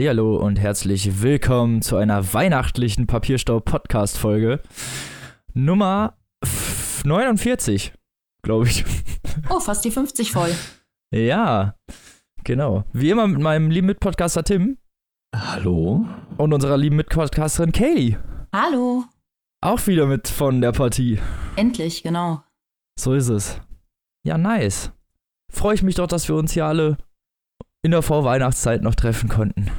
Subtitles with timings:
[0.00, 4.62] Hallihallo und herzlich willkommen zu einer weihnachtlichen Papierstau-Podcast-Folge.
[5.52, 6.16] Nummer
[7.04, 7.92] 49,
[8.40, 8.86] glaube ich.
[9.50, 10.54] Oh, fast die 50 voll.
[11.14, 11.74] Ja,
[12.44, 12.84] genau.
[12.94, 14.78] Wie immer mit meinem lieben Mitpodcaster Tim.
[15.36, 16.06] Hallo.
[16.38, 18.16] Und unserer lieben Mitpodcasterin Kaylee.
[18.54, 19.04] Hallo.
[19.60, 21.18] Auch wieder mit von der Partie.
[21.56, 22.42] Endlich, genau.
[22.98, 23.60] So ist es.
[24.24, 24.92] Ja, nice.
[25.52, 26.96] Freue ich mich doch, dass wir uns hier alle
[27.82, 29.70] in der Vorweihnachtszeit noch treffen konnten.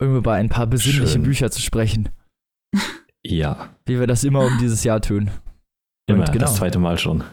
[0.00, 1.22] Um über ein paar besinnliche Schön.
[1.22, 2.08] Bücher zu sprechen.
[3.24, 5.30] Ja, Wie wir das immer um dieses Jahr tun.
[6.06, 6.44] immer Und genau.
[6.46, 7.24] das zweite Mal schon.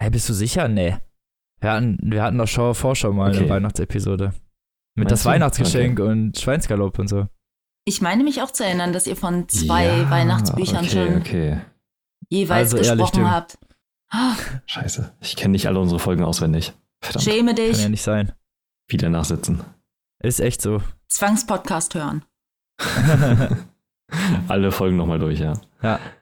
[0.00, 0.68] Hey, bist du sicher?
[0.68, 0.96] Nee.
[1.60, 3.48] Wir hatten, wir hatten doch schon vorschau mal eine Okay.
[3.50, 4.32] Weihnachtsepisode.
[4.96, 5.28] Mit Meinst das du?
[5.28, 7.26] Weihnachtsgeschenk und Schweinsgalopp und so.
[7.84, 11.60] Ich meine mich auch zu erinnern, dass ihr von zwei Ja, Weihnachtsbüchern okay, schon Okay,
[12.28, 13.30] jeweils Also ehrlich, gesprochen Tim.
[13.30, 13.58] habt.
[14.10, 14.36] Ah,
[14.66, 15.12] scheiße.
[15.20, 16.72] Ich kenne nicht alle unsere Folgen auswendig.
[17.02, 17.24] Verdammt.
[17.24, 17.88] Schäme Kann ja dich.
[17.88, 18.32] nicht sein.
[18.88, 19.60] Wieder nachsitzen.
[20.22, 20.82] Ist echt so.
[21.08, 22.24] Zwangspodcast hören.
[24.48, 25.54] Alle Folgen nochmal durch, ja.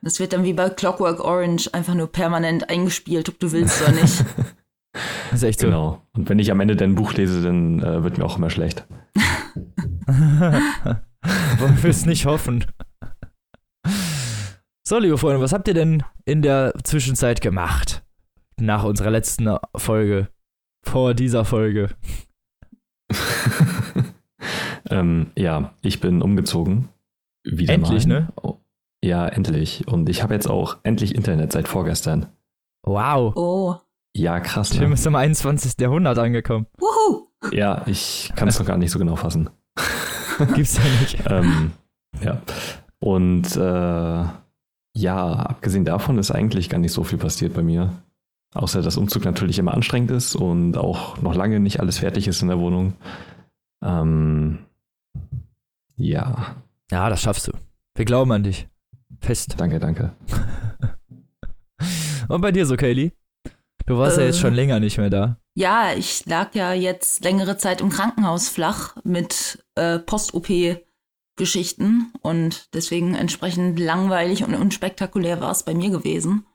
[0.01, 3.91] Das wird dann wie bei Clockwork Orange einfach nur permanent eingespielt, ob du willst oder
[3.91, 4.23] nicht.
[5.33, 5.67] Ist echt so.
[5.67, 6.01] Genau.
[6.13, 8.85] Und wenn ich am Ende dein Buch lese, dann äh, wird mir auch immer schlecht.
[10.07, 12.65] Wollen wir es nicht hoffen.
[14.87, 18.03] So, liebe Freunde, was habt ihr denn in der Zwischenzeit gemacht?
[18.59, 20.29] Nach unserer letzten Folge.
[20.83, 21.89] Vor dieser Folge.
[24.89, 26.89] Ähm, ja, ich bin umgezogen.
[27.43, 28.21] Wieder Endlich, mal.
[28.21, 28.27] ne?
[28.41, 28.57] Oh,
[29.03, 29.87] ja, endlich.
[29.87, 32.27] Und ich habe jetzt auch endlich Internet seit vorgestern.
[32.83, 33.33] Wow.
[33.35, 33.75] Oh.
[34.15, 34.71] Ja, krass.
[34.71, 34.93] Tim Ne?
[34.93, 35.73] ist im 21.
[35.79, 36.65] Jahrhundert angekommen.
[36.77, 37.27] Wuhu.
[37.51, 39.49] Ja, ich kann es noch gar nicht so genau fassen.
[40.55, 41.17] Gibt's ja nicht.
[41.29, 41.71] ähm,
[42.21, 42.41] ja.
[42.99, 44.23] Und äh,
[44.95, 47.93] ja, abgesehen davon ist eigentlich gar nicht so viel passiert bei mir.
[48.53, 52.41] Außer dass Umzug natürlich immer anstrengend ist und auch noch lange nicht alles fertig ist
[52.41, 52.93] in der Wohnung.
[53.83, 54.59] Ähm,
[55.95, 56.55] ja,
[56.91, 57.51] Ja, das schaffst du.
[57.95, 58.67] Wir glauben an dich.
[59.21, 59.55] Fest.
[59.57, 60.13] danke, danke.
[62.27, 63.11] Und bei dir so, Kaylee?
[63.85, 64.27] Du warst ja Äh.
[64.27, 65.37] jetzt schon länger nicht mehr da.
[65.55, 73.15] Ja, ich lag ja jetzt längere Zeit im Krankenhaus flach mit äh, Post-OP-Geschichten und deswegen
[73.15, 76.45] entsprechend langweilig und unspektakulär war es bei mir gewesen.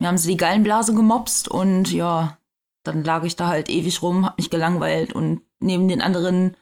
[0.00, 2.38] Mir haben sie die Gallenblase gemopst und ja,
[2.82, 6.56] dann lag ich da halt ewig rum, hab mich gelangweilt und neben den anderen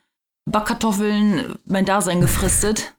[0.50, 2.94] Backkartoffeln mein Dasein gefristet.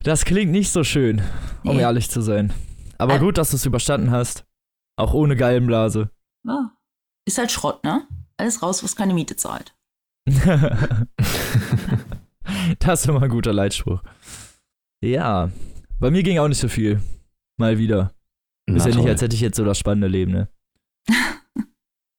[0.00, 1.22] Das klingt nicht so schön,
[1.64, 1.82] um Nee.
[1.82, 2.52] ehrlich zu sein.
[2.98, 3.18] Aber Äh.
[3.18, 4.44] gut, dass du es überstanden hast.
[4.96, 6.10] Auch ohne Gallenblase.
[6.46, 6.70] Ja,
[7.26, 8.06] ist halt Schrott, ne?
[8.38, 9.74] Alles raus, was keine Miete zahlt.
[12.78, 14.02] das ist immer ein guter Leitspruch.
[15.04, 15.50] Ja,
[15.98, 17.00] bei mir ging auch nicht so viel.
[17.58, 18.12] Mal wieder.
[18.68, 19.08] Na ist ja nicht, toll.
[19.10, 20.48] als hätte ich jetzt so das spannende Leben, ne?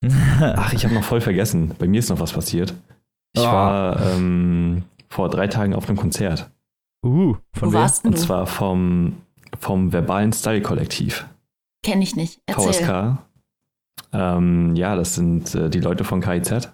[0.39, 1.73] Ach, ich habe noch voll vergessen.
[1.77, 2.73] Bei mir ist noch was passiert.
[3.37, 3.53] Ich Ah.
[3.53, 6.49] war ähm, vor drei Tagen auf einem Konzert.
[7.05, 7.73] uh, von Wo wem?
[7.73, 8.23] warst denn Und du?
[8.25, 9.17] zwar vom,
[9.59, 11.25] vom Verbalen Style Kollektiv.
[11.83, 12.39] Kenn ich nicht.
[12.47, 12.73] Erzähl.
[12.73, 13.17] VSK.
[14.13, 16.71] Ähm, ja, das sind äh, die Leute von KIZ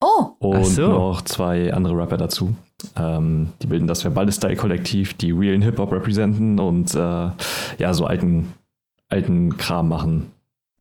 [0.00, 0.88] Oh, und Ach so.
[0.88, 2.54] noch zwei andere Rapper dazu.
[2.96, 6.98] Ähm, die bilden das Verbale Style Kollektiv, die realen Hip-Hop representen und äh,
[7.78, 8.52] ja, so alten,
[9.08, 10.30] alten Kram machen.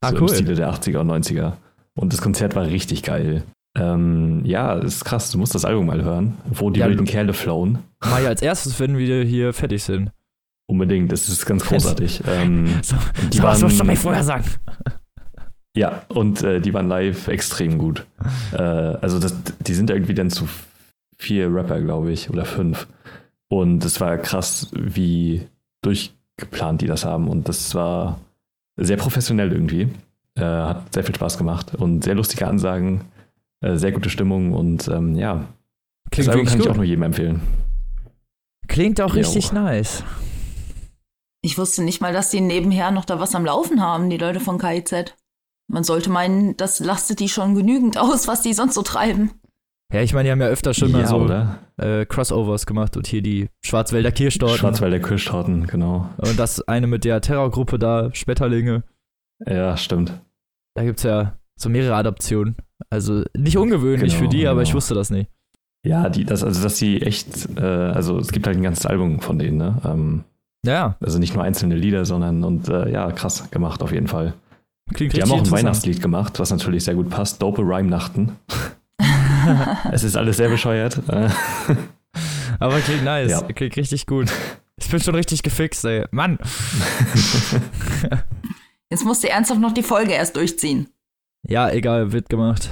[0.02, 0.30] Ah, so cool.
[0.30, 1.53] im Stile der 80er und 90er.
[1.96, 3.44] Und das Konzert war richtig geil.
[3.76, 7.34] Ähm, ja, ist krass, du musst das Album mal hören, wo die Ja, wilden Kerle
[7.34, 7.80] flown.
[8.02, 10.12] Mach ich als erstes, wenn wir hier fertig sind.
[10.68, 12.22] Unbedingt, das ist ganz großartig.
[12.28, 12.96] ähm, So,
[13.32, 14.46] die so was waren- musst du mir vorher sagen.
[15.76, 18.06] Ja, und äh, die waren live extrem gut.
[18.52, 20.48] Äh, also das, die sind irgendwie dann zu
[21.18, 22.88] vier Rapper, glaube ich, oder fünf.
[23.48, 25.48] Und es war krass, wie
[25.82, 27.28] durchgeplant die das haben.
[27.28, 28.20] Und das war
[28.78, 29.90] sehr professionell irgendwie.
[30.36, 33.02] Äh, hat sehr viel Spaß gemacht und sehr lustige Ansagen,
[33.63, 35.47] äh, sehr gute Stimmung und ähm, ja,
[36.12, 36.71] Klingt das Album kann ich gut.
[36.71, 37.42] auch nur jedem empfehlen.
[38.68, 39.21] Klingt auch Jo.
[39.21, 40.04] richtig nice.
[41.42, 44.39] ich wusste nicht mal, dass die nebenher noch da was am Laufen haben, die Leute
[44.39, 45.15] von KIZ.
[45.68, 49.31] Man sollte meinen, das lastet die schon genügend aus, was die sonst so treiben.
[49.94, 51.59] Ja, ich meine, die haben ja öfter schon mal ja, so oder?
[51.77, 54.57] äh, Crossovers gemacht und hier die Schwarzwälder Kirschtorten.
[54.57, 56.09] Schwarzwälder Kirschtorten, genau.
[56.18, 58.83] Und das eine mit der Terrorgruppe da, Spetterlinge.
[59.45, 60.19] Ja, stimmt.
[60.75, 62.56] Da gibt's ja so mehrere Adaptionen.
[62.94, 64.78] Also nicht ungewöhnlich Genau, für die, aber ich genau.
[64.78, 65.30] wusste das nicht.
[65.86, 69.19] Ja, die, das, also dass sie echt, äh, also es gibt halt ein ganzes Album
[69.19, 69.81] von denen, ne?
[69.84, 70.24] Ähm,
[70.66, 74.34] Ja, also nicht nur einzelne Lieder, sondern und äh, ja, krass gemacht auf jeden Fall.
[74.94, 75.51] klingt Die haben auch ein.
[75.51, 77.42] Weihnachtslied gemacht, was natürlich sehr gut passt.
[77.42, 78.34] Dope Rhyme-Nachten.
[79.92, 81.00] es ist alles sehr bescheuert.
[82.60, 83.42] Aber klingt nice, Ja.
[83.42, 84.31] klingt richtig gut.
[84.78, 86.06] Ich bin schon richtig gefixt, ey.
[86.12, 86.38] Mann.
[88.90, 90.88] Jetzt musst du ernsthaft noch die Folge erst durchziehen.
[91.48, 92.69] Ja, egal, wird gemacht.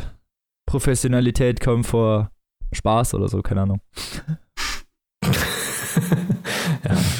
[0.71, 2.31] Professionalität kommt vor
[2.71, 3.81] Spaß oder so, keine Ahnung.
[5.21, 5.29] ja,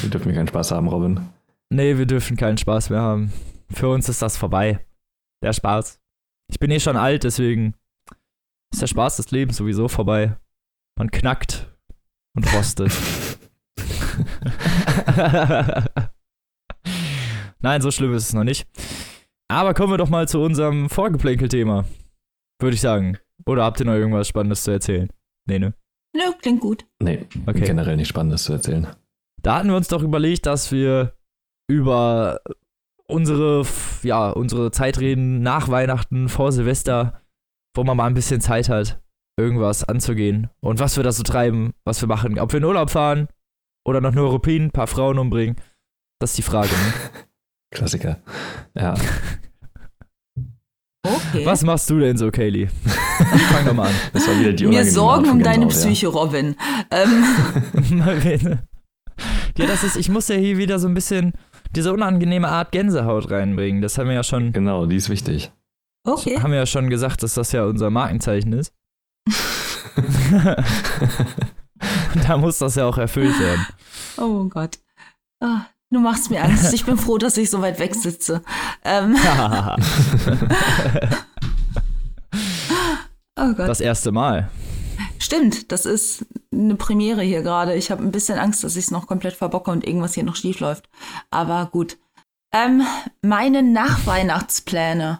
[0.00, 1.28] wir dürfen keinen Spaß haben, Robin.
[1.68, 3.30] Nee, wir dürfen keinen Spaß mehr haben.
[3.70, 4.82] Für uns ist das vorbei.
[5.44, 6.00] Der Spaß.
[6.50, 7.74] Ich bin eh schon alt, deswegen
[8.72, 10.34] ist der Spaß des Lebens sowieso vorbei.
[10.98, 11.70] Man knackt
[12.34, 12.90] und rostet.
[17.60, 18.66] Nein, so schlimm ist es noch nicht.
[19.48, 21.84] Aber kommen wir doch mal zu unserem Vorgeplänkel-Thema.
[22.58, 23.18] Würde ich sagen.
[23.46, 25.08] Oder habt ihr noch irgendwas Spannendes zu erzählen?
[25.48, 25.74] Nee, ne?
[26.14, 26.86] Nö, klingt gut.
[27.02, 27.60] Nee, okay.
[27.60, 28.88] generell nicht Spannendes zu erzählen.
[29.42, 31.14] Da hatten wir uns doch überlegt, dass wir
[31.68, 32.40] über
[33.06, 33.64] unsere,
[34.02, 37.22] ja, unsere Zeit reden nach Weihnachten, vor Silvester,
[37.74, 39.02] wo man mal ein bisschen Zeit hat,
[39.38, 40.50] irgendwas anzugehen.
[40.60, 42.38] Und was wir da so treiben, was wir machen.
[42.38, 43.28] Ob wir in Urlaub fahren
[43.86, 45.56] oder nach Neuruppin ein paar Frauen umbringen.
[46.20, 46.92] Das ist die Frage, ne?
[47.74, 48.20] Klassiker.
[48.74, 48.94] Ja.
[51.04, 51.44] Okay.
[51.44, 52.68] Was machst du denn so, Kaylee?
[53.50, 53.94] Fang doch mal an.
[54.12, 56.54] Das war wieder die Mir Sorgen um deine Gänsehaut, Psyche, Robin.
[56.90, 57.24] Ähm,
[59.56, 61.32] ja, das ist, ich muss ja hier wieder so ein bisschen
[61.74, 63.82] diese unangenehme Art Gänsehaut reinbringen.
[63.82, 64.52] Das haben wir ja schon.
[64.52, 65.50] Genau, die ist wichtig.
[66.04, 66.38] okay.
[66.40, 68.72] Haben wir ja schon gesagt, dass das ja unser Markenzeichen ist.
[72.26, 73.66] da muss das ja auch erfüllt werden.
[74.18, 74.78] Oh Gott.
[75.40, 76.72] Ah, du machst mir Angst.
[76.72, 78.42] Ich bin froh, dass ich so weit weg sitze.
[78.84, 79.16] Ähm,
[83.38, 83.68] oh Gott.
[83.68, 84.50] das erste Mal.
[85.18, 87.74] Stimmt, das ist eine Premiere hier gerade.
[87.74, 90.36] Ich habe ein bisschen Angst, dass ich es noch komplett verbocke und irgendwas hier noch
[90.36, 90.88] schief läuft.
[91.30, 91.98] Aber gut.
[92.52, 92.82] Ähm,
[93.22, 95.18] meine Nachweihnachtspläne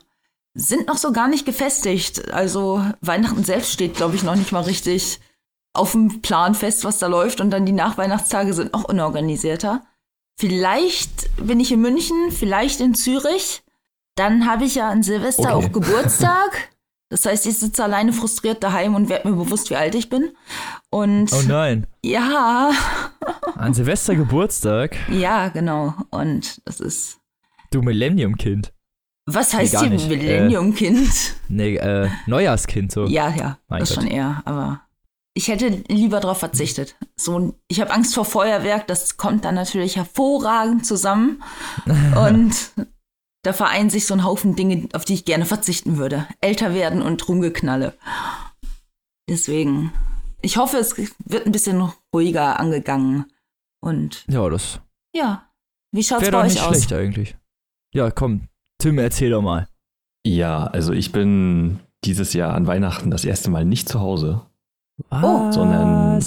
[0.55, 2.33] sind noch so gar nicht gefestigt.
[2.33, 5.21] Also Weihnachten selbst steht, glaube ich, noch nicht mal richtig
[5.73, 7.41] auf dem Plan fest, was da läuft.
[7.41, 9.83] Und dann die Nachweihnachtstage sind noch unorganisierter.
[10.47, 13.63] Vielleicht bin ich in München, vielleicht in Zürich.
[14.17, 15.67] Dann habe ich ja an Silvester Okay.
[15.69, 16.71] auch Geburtstag.
[17.11, 20.33] Das heißt, ich sitze alleine frustriert daheim und werde mir bewusst, wie alt ich bin.
[20.91, 21.87] Und Oh nein.
[22.05, 22.73] ja,
[23.55, 24.97] An Silvester Geburtstag.
[25.11, 25.95] ja, genau.
[26.11, 27.19] Und das ist.
[27.71, 28.73] Du Millennium-Kind.
[29.27, 30.09] Was heißt gar hier nicht.
[30.09, 31.37] Millennium-Kind?
[31.47, 33.07] Nee, äh, Neujahrskind so.
[33.07, 34.03] Ja, ja, Mein das Gott.
[34.03, 34.43] schon eher.
[34.45, 34.81] Aber
[35.35, 36.95] ich hätte lieber darauf verzichtet.
[37.17, 38.87] So, ich habe Angst vor Feuerwerk.
[38.87, 41.43] Das kommt dann natürlich hervorragend zusammen.
[42.17, 42.55] Und
[43.45, 46.27] da vereinen sich so ein Haufen Dinge, auf die ich gerne verzichten würde.
[46.41, 47.95] Älter werden und Rumgeknalle.
[49.29, 49.93] Deswegen,
[50.43, 53.27] ich hoffe, es wird ein bisschen ruhiger angegangen.
[53.81, 54.81] Und Ja, das
[55.15, 55.49] ja,
[55.93, 56.77] wie schaut's wäre bei doch euch nicht aus?
[56.77, 57.37] schlecht eigentlich.
[57.95, 58.49] Ja, komm.
[58.79, 59.69] Tim, erzähl doch mal.
[60.25, 64.47] Ja, also ich bin dieses Jahr an Weihnachten das erste Mal nicht zu Hause.
[65.11, 65.51] Oh.
[65.53, 66.23] Sondern-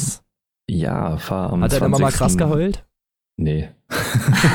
[0.70, 2.18] Ja, fahr am Hat deine Mama 20.
[2.18, 2.86] krass geheult?
[3.38, 3.70] Nee.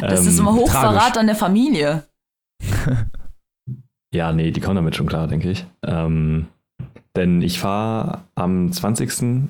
[0.00, 1.18] Das ist Ähm, immer Hochverrat tragisch.
[1.20, 2.02] an der Familie.
[4.14, 5.64] Ja, nee, die kommen damit schon klar, denke ich.
[5.86, 6.48] Ähm,
[7.16, 9.48] denn ich fahre am 20.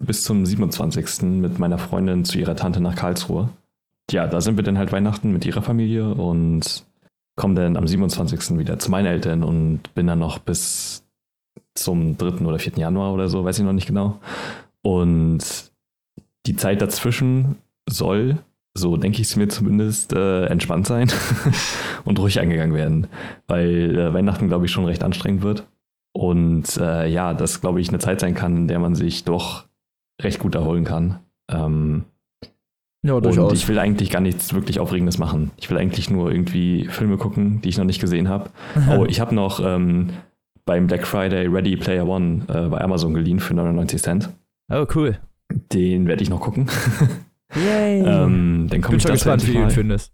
[0.00, 1.22] bis zum 27.
[1.40, 3.50] mit meiner Freundin zu ihrer Tante nach Karlsruhe.
[4.10, 6.84] Ja, da sind wir dann halt Weihnachten mit ihrer Familie und
[7.36, 8.58] komme dann am 27.
[8.58, 11.04] wieder zu meinen Eltern und bin dann noch bis
[11.74, 12.44] zum 3.
[12.44, 12.74] oder 4.
[12.76, 14.18] Januar oder so, weiß ich noch nicht genau.
[14.82, 15.40] Und
[16.46, 17.56] die Zeit dazwischen
[17.88, 18.38] soll,
[18.74, 21.10] so denke ich es mir zumindest, äh, entspannt sein
[22.04, 23.06] und ruhig angegangen werden,
[23.46, 25.66] weil äh, Weihnachten, glaube ich, schon recht anstrengend wird.
[26.14, 29.64] Und äh, ja, das, glaube ich, eine Zeit sein kann, in der man sich doch
[30.20, 31.20] recht gut erholen kann.
[31.50, 32.04] Ähm,
[33.02, 33.52] Ja, und durchaus.
[33.54, 35.52] ich will eigentlich gar nichts wirklich Aufregendes machen.
[35.56, 38.50] Ich will eigentlich nur irgendwie Filme gucken, die ich noch nicht gesehen habe.
[38.90, 40.10] Oh, ich habe noch ähm,
[40.64, 44.30] beim Black Friday Ready Player One äh, bei Amazon geliehen für 99 Cent.
[44.70, 45.18] oh, cool.
[45.72, 46.70] Den werde ich noch gucken.
[47.54, 48.00] Yay.
[48.00, 50.12] ähm, dann ich komme bin ich schon gespannt, wie du ihn findest.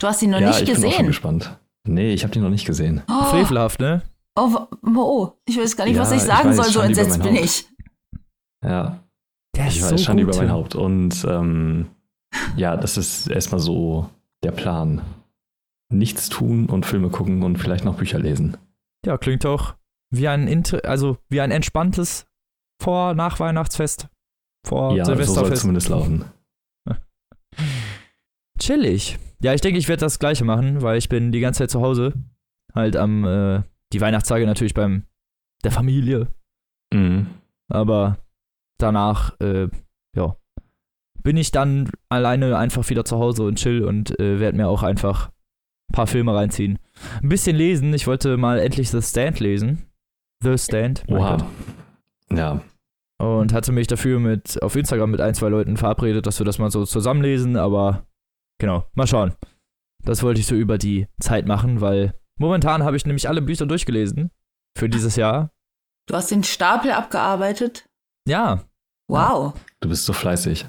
[0.00, 1.06] Du hast ihn noch ja, nicht ich bin auch schon gesehen.
[1.06, 1.58] gespannt.
[1.86, 3.02] Nee, ich habe den noch nicht gesehen.
[3.10, 4.02] Oh, Frevelhaft, ne?
[4.36, 7.22] oh, oh, ich weiß gar nicht, Ja, was ich ich sagen weiß, soll, so entsetzt
[7.22, 7.44] bin Haupt.
[7.44, 7.66] ich.
[8.64, 9.02] Ja,
[9.56, 10.74] Der ich weiß, Schande über mein Haupt.
[10.74, 11.86] Und ähm,
[12.56, 14.08] ja, das ist erstmal so
[14.42, 15.02] der Plan.
[15.90, 18.56] Nichts tun und Filme gucken und vielleicht noch Bücher lesen.
[19.06, 19.74] Ja, klingt auch
[20.10, 22.26] wie ein, Inter also wie ein entspanntes
[22.82, 24.08] Vor-Nach-Weihnachtsfest.
[24.66, 25.62] Vor ja, so soll es Silvesterfest.
[25.62, 26.24] zumindest laufen.
[28.58, 29.18] Chillig.
[29.40, 31.80] Ja, ich denke, ich werde das Gleiche machen, weil ich bin die ganze Zeit zu
[31.80, 32.12] Hause.
[32.74, 33.62] Halt am, äh,
[33.92, 35.04] die Weihnachtstage natürlich beim
[35.64, 36.28] der Familie.
[36.92, 37.28] Mhm.
[37.68, 38.18] Aber
[38.78, 39.68] danach, äh,
[40.16, 40.36] ja,
[41.22, 44.82] bin ich dann alleine einfach wieder zu Hause und chill und äh, werde mir auch
[44.82, 45.30] einfach
[45.90, 46.78] ein paar Filme reinziehen.
[47.22, 47.94] Ein bisschen lesen.
[47.94, 49.87] Ich wollte mal endlich The Stand lesen.
[50.42, 51.04] The Stand.
[51.08, 51.44] Gott.
[52.32, 52.60] Ja,
[53.18, 56.58] Und hatte mich dafür mit auf Instagram mit ein, zwei Leuten verabredet, dass wir das
[56.58, 58.06] mal so zusammenlesen, aber
[58.58, 59.34] genau, mal schauen.
[60.04, 63.66] Das wollte ich so über die Zeit machen, weil momentan habe ich nämlich alle Bücher
[63.66, 64.30] durchgelesen
[64.76, 65.50] für dieses Jahr.
[66.06, 67.88] Du hast den Stapel abgearbeitet?
[68.26, 68.64] Ja.
[69.08, 69.54] Wow.
[69.80, 70.66] Du bist so fleißig.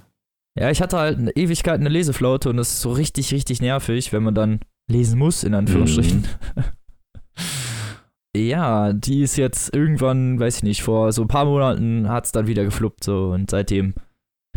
[0.57, 4.11] Ja, ich hatte halt eine Ewigkeit eine Leseflaute und das ist so richtig, richtig nervig,
[4.11, 4.59] wenn man dann
[4.89, 6.27] lesen muss, in Anführungsstrichen.
[6.55, 6.63] Mhm.
[8.35, 12.31] ja, die ist jetzt irgendwann, weiß ich nicht, vor so ein paar Monaten hat es
[12.31, 13.93] dann wieder gefluppt so und seitdem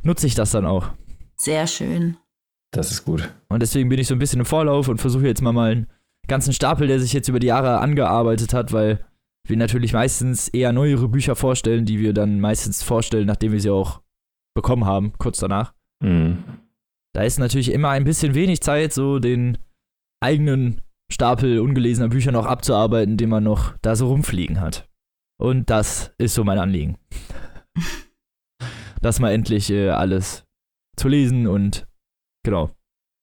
[0.03, 0.91] nutze ich das dann auch.
[1.37, 2.17] Sehr schön.
[2.71, 3.33] Das ist gut.
[3.49, 5.87] Und deswegen bin ich so ein bisschen im Vorlauf und versuche jetzt mal mal einen
[6.29, 9.05] ganzen Stapel, der sich jetzt über die Jahre angearbeitet hat, weil
[9.47, 13.71] wir natürlich meistens eher neuere Bücher vorstellen, die wir dann meistens vorstellen, nachdem wir sie
[13.71, 14.01] auch
[14.55, 15.75] bekommen haben, kurz danach.
[16.03, 16.45] Mhm.
[17.15, 19.59] Da ist natürlich immer ein bisschen wenig Zeit, so den
[20.21, 20.81] eigenen
[21.13, 24.89] Stapel ungelesener Bücher noch abzuarbeiten, den man noch da so rumfliegen hat.
[25.39, 26.99] Und das ist so mein Anliegen.
[29.01, 30.45] das mal endlich äh, alles
[30.97, 31.87] zu lesen und
[32.45, 32.71] genau.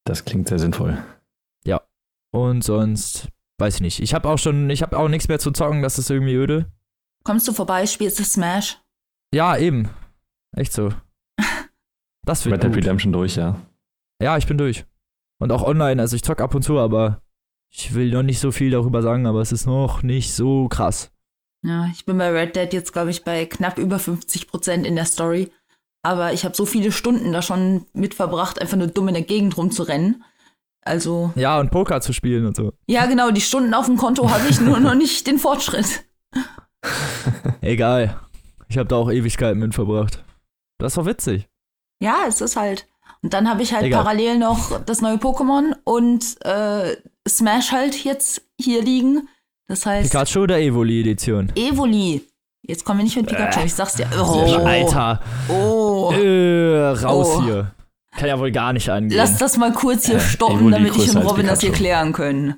[0.05, 0.97] Das klingt sehr sinnvoll.
[2.31, 3.27] Und sonst,
[3.57, 3.99] weiß ich nicht.
[3.99, 6.71] Ich habe auch schon, ich habe auch nichts mehr zu zocken, das ist irgendwie öde.
[7.23, 8.79] Kommst du vorbei, spielst du Smash?
[9.33, 9.89] Ja, eben.
[10.55, 10.93] Echt so.
[12.25, 12.75] Das wird Red Dead.
[12.77, 13.59] Redemption durch, ja.
[14.21, 14.85] Ja, ich bin durch.
[15.41, 17.21] Und auch online, also ich zock ab und zu, aber
[17.69, 21.11] ich will noch nicht so viel darüber sagen, aber es ist noch nicht so krass.
[21.63, 24.95] Ja, ich bin bei Red Dead jetzt, glaube ich, bei knapp über 50 Prozent in
[24.95, 25.51] der Story.
[26.01, 29.23] Aber ich habe so viele Stunden da schon mit verbracht, einfach nur dumm in der
[29.23, 30.23] Gegend rumzurennen.
[30.81, 32.71] Also, Ja, und Poker zu spielen und so.
[32.87, 36.05] ja, genau, die Stunden auf dem Konto habe ich nur noch nicht den Fortschritt.
[37.61, 38.19] Egal.
[38.69, 40.23] Ich habe da auch Ewigkeiten mit verbracht.
[40.77, 41.47] Das war witzig.
[42.01, 42.87] Ja, es ist halt.
[43.21, 44.03] Und dann habe ich halt Egal.
[44.03, 46.95] parallel noch das neue Pokémon und äh,
[47.29, 49.27] Smash halt jetzt hier liegen.
[49.67, 51.51] Das heißt, Pikachu oder Evoli-Edition?
[51.55, 52.21] Evoli.
[52.63, 54.07] Jetzt kommen wir nicht mit Pikachu, ich sag's dir.
[54.19, 54.67] Oh, Sehr schön.
[54.67, 55.21] Alter.
[55.47, 56.11] Oh.
[56.13, 57.43] Äh, raus Oh.
[57.43, 57.71] hier.
[58.17, 59.17] Kann ja wohl gar nicht angehen.
[59.17, 62.11] Lass das mal kurz hier Äh, stoppen, Evoli damit ich und Robin das hier klären
[62.11, 62.55] können.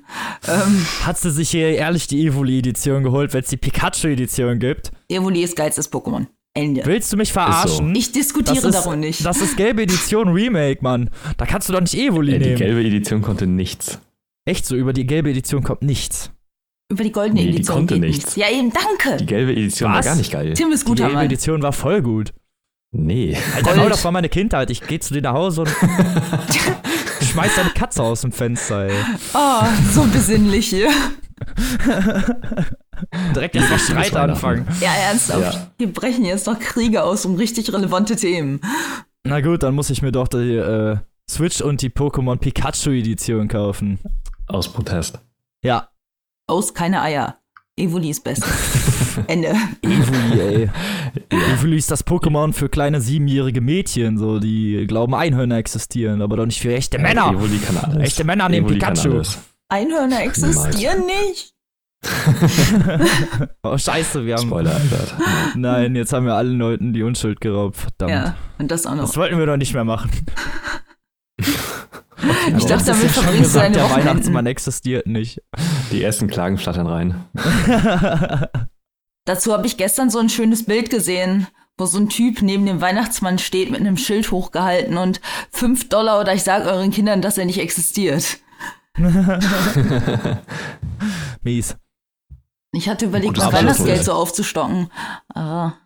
[0.48, 4.90] Ähm, Hat sie sich hier ehrlich die Evoli-Edition geholt, wenn es die Pikachu-Edition gibt?
[5.08, 6.26] Evoli ist geilstes Pokémon.
[6.54, 6.82] Ende.
[6.84, 7.94] Willst du mich verarschen?
[7.94, 9.24] Ich diskutiere das ist, darum nicht.
[9.24, 11.10] Das ist gelbe Edition Remake, Mann.
[11.36, 12.56] Da kannst du doch nicht Evoli Äh, die nehmen.
[12.58, 13.98] gelbe Edition konnte nichts.
[14.44, 16.30] Echt so, über die gelbe Edition kommt nichts.
[16.90, 18.24] Über die goldene Nee, die Edition konnte geht nichts.
[18.24, 18.36] nichts.
[18.36, 19.16] Ja, eben, danke.
[19.18, 19.96] Die gelbe Edition Was?
[19.96, 20.52] war gar nicht geil.
[20.54, 21.26] Tim ist Die guter gelbe Mann.
[21.26, 22.32] Edition war voll gut.
[22.94, 23.36] Nee.
[23.56, 23.90] Alter, Gold.
[23.92, 24.70] Das war meine Kindheit.
[24.70, 25.68] Ich geh zu dir nach Hause und
[27.22, 28.92] schmeiß deine Katze aus dem Fenster, ey.
[29.32, 29.62] Oh,
[29.94, 30.90] so besinnlich hier.
[33.34, 34.66] Direkt erst mal Richtiges Streit anfangen.
[34.80, 35.54] Ja, ernsthaft.
[35.54, 35.70] Ja.
[35.78, 38.60] Wir brechen jetzt noch Kriege aus um richtig relevante Themen.
[39.24, 40.96] Na gut, dann muss ich mir doch die äh,
[41.30, 43.98] Switch und die Pokémon Pikachu Edition kaufen.
[44.46, 45.18] Aus Protest.
[45.62, 45.88] Ja,
[46.46, 47.38] Aus keine Eier.
[47.76, 48.46] Evoli ist besser.
[49.28, 49.54] Ende.
[49.82, 50.70] Evoli, ey.
[51.54, 56.46] Evoli ist das Pokémon für kleine siebenjährige Mädchen, so die glauben Einhörner existieren, aber doch
[56.46, 57.30] nicht für echte Männer.
[57.32, 58.02] Evoli kann alles.
[58.02, 59.22] Echte Männer nehmen Pikachu.
[59.68, 61.52] Einhörner existieren nicht.
[63.62, 65.14] Oh scheiße, wir haben Spoiler alert.
[65.54, 67.76] Nein, jetzt haben wir allen Leuten die Unschuld geraubt.
[67.76, 68.10] Verdammt.
[68.10, 69.02] Ja, und das auch noch.
[69.02, 70.10] Das wollten wir doch nicht mehr machen.
[72.56, 74.08] Ich dachte, Das damit verbringst du deine der Wochenenden.
[74.08, 75.42] Weihnachtsmann existiert nicht.
[75.90, 77.24] Die ersten Klagen flattern rein.
[79.24, 81.46] Dazu habe ich gestern so ein schönes Bild gesehen,
[81.78, 86.20] wo so ein Typ neben dem Weihnachtsmann steht mit einem Schild hochgehalten und 5 Dollar
[86.20, 88.38] oder ich sage euren Kindern, dass er nicht existiert.
[91.42, 91.76] Mies.
[92.74, 94.88] Ich hatte überlegt, mein Weihnachtsgeld so aufzustocken.
[95.28, 95.76] Aber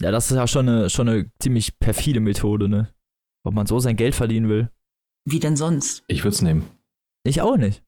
[0.00, 2.88] Ja, das ist ja schon eine, schon eine ziemlich perfide Methode, ne?
[3.44, 4.70] Ob man so sein Geld verdienen will.
[5.24, 6.02] Wie denn sonst?
[6.06, 6.68] Ich würde es nehmen.
[7.24, 7.82] Ich auch nicht.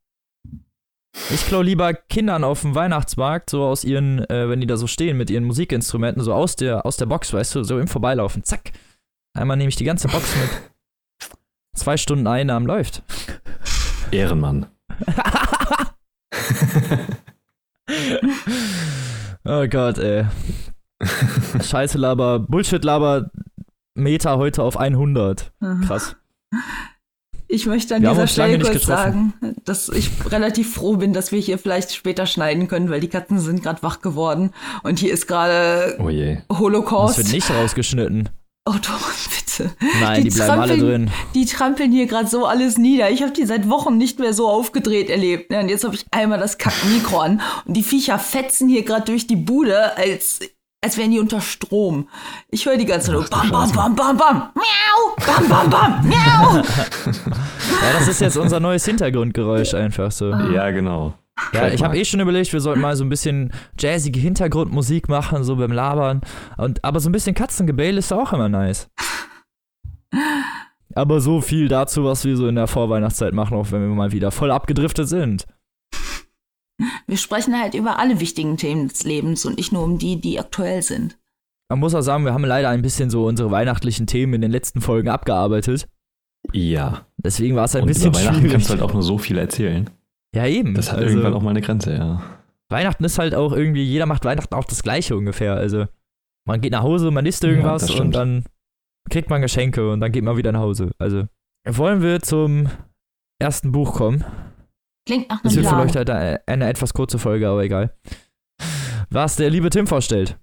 [1.31, 4.87] Ich klau lieber Kindern auf dem Weihnachtsmarkt, so aus ihren, äh, wenn die da so
[4.87, 8.45] stehen mit ihren Musikinstrumenten, so aus der, aus der Box, weißt du, so im Vorbeilaufen.
[8.45, 8.73] Zack.
[9.35, 11.31] Einmal nehme ich die ganze Box mit.
[11.75, 13.03] Zwei Stunden Einnahmen läuft.
[14.11, 14.67] Ehrenmann.
[19.45, 20.27] Oh Gott, ey.
[21.61, 23.31] Scheiße Laber, Bullshit Laber,
[23.95, 25.53] Meta heute auf 100.
[25.85, 26.17] Krass.
[27.53, 29.35] Ich möchte an Wir dieser Stelle kurz sagen,
[29.67, 33.39] dass ich relativ froh bin, dass wir hier vielleicht später schneiden können, weil die Katzen
[33.39, 36.39] sind gerade wach geworden und hier ist gerade Oh je.
[36.49, 37.19] Das Holocaust.
[37.19, 38.31] wird nicht rausgeschnitten.
[38.65, 39.71] Oh Thomas, bitte.
[40.01, 41.11] Nein, die, bleiben alle trampeln- drin.
[41.35, 43.11] Die trampeln hier gerade so alles nieder.
[43.11, 45.53] Ich habe die seit Wochen nicht mehr so aufgedreht erlebt.
[45.53, 49.27] Und jetzt habe ich einmal das Kack-Mikro an und die Viecher fetzen hier gerade durch
[49.27, 50.39] die Bude, als,
[50.85, 52.09] als wären die unter Strom.
[52.51, 56.09] Ich höre die ganze Zeit nur bam, bam, bam, bam, bam, miau, bam, bam, bam,
[56.09, 56.63] miau.
[57.83, 60.31] Ja, das ist jetzt unser neues Hintergrundgeräusch einfach so.
[60.31, 61.15] Ja, genau.
[61.53, 65.45] Ja, ich habe eh schon überlegt, wir sollten mal so ein bisschen jazzige Hintergrundmusik machen,
[65.45, 66.21] so beim Labern.
[66.59, 68.89] Und, aber so ein bisschen Katzengebell ist auch immer nice.
[70.95, 74.13] Aber so viel dazu, was wir so in der Vorweihnachtszeit machen, auch wenn wir mal
[74.13, 75.47] wieder voll abgedriftet sind.
[77.07, 80.39] Wir sprechen halt über alle wichtigen Themen des Lebens und nicht nur um die, die
[80.39, 81.19] aktuell sind.
[81.71, 84.51] Man muss auch sagen, wir haben leider ein bisschen so unsere weihnachtlichen Themen in den
[84.51, 85.89] letzten Folgen abgearbeitet.
[86.53, 87.07] Ja.
[87.17, 88.53] Deswegen war es ein Und bisschen über Weihnachten schwierig.
[88.53, 89.89] kannst du halt auch nur so viel erzählen.
[90.35, 90.75] ja, eben.
[90.75, 92.23] Das hat Also, irgendwann auch mal eine Grenze, ja.
[92.69, 95.55] Weihnachten ist halt auch irgendwie, jeder macht Weihnachten auch das Gleiche ungefähr.
[95.55, 95.87] Also,
[96.47, 98.45] man geht nach Hause, man isst irgendwas das und dann
[99.11, 100.91] kriegt man Geschenke und dann geht man wieder nach Hause.
[100.99, 101.25] Also,
[101.67, 102.69] wollen wir zum
[103.39, 104.25] ersten Buch kommen?
[105.07, 106.07] Klingt nach Das einem wird vielleicht Plan.
[106.07, 107.95] halt eine, eine etwas kurze Folge, aber egal.
[109.11, 110.39] Was der liebe Tim vorstellt.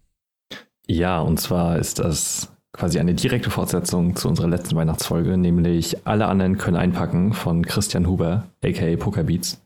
[0.88, 6.28] Ja, und zwar ist das quasi eine direkte Fortsetzung zu unserer letzten Weihnachtsfolge, nämlich Alle
[6.28, 9.62] anderen können einpacken von Christian Huber, aka Pokerbeats.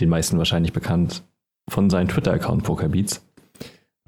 [0.00, 1.22] Den meisten wahrscheinlich bekannt
[1.68, 3.24] von seinem Twitter-Account Pokerbeats.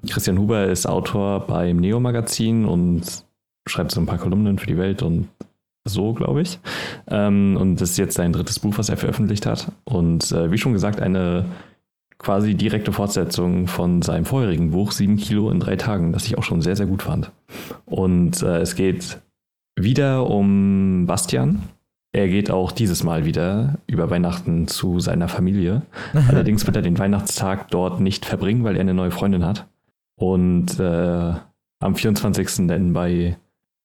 [0.09, 3.25] Christian Huber ist Autor beim Neo-Magazin und
[3.67, 5.29] schreibt so ein paar Kolumnen für die Welt und
[5.87, 6.59] so, glaube ich.
[7.09, 9.73] Ähm, und das ist jetzt sein drittes Buch, was er veröffentlicht hat.
[9.85, 11.47] Und äh, wie schon gesagt, eine
[12.19, 16.45] quasi direkte Fortsetzung von seinem vorherigen Buch, Sieben Kilo in drei Tagen, das ich auch
[16.45, 17.31] schon sehr, sehr gut fand.
[17.85, 19.21] Und äh, es geht
[19.79, 21.63] wieder um Bastian.
[22.13, 25.83] Er geht auch dieses Mal wieder über Weihnachten zu seiner Familie.
[26.29, 29.67] Allerdings wird er den Weihnachtstag dort nicht verbringen, weil er eine neue Freundin hat.
[30.19, 31.35] Und äh,
[31.81, 32.69] am 24.
[32.69, 33.37] dann bei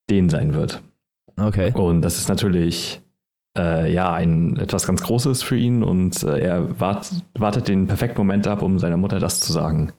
[0.09, 0.81] denen sein wird.
[1.41, 1.71] Okay.
[1.73, 3.01] Und das ist natürlich
[3.57, 8.19] äh, ja ein etwas ganz Großes für ihn und äh, er wart, wartet den perfekten
[8.19, 9.91] Moment ab, um seiner Mutter das zu sagen.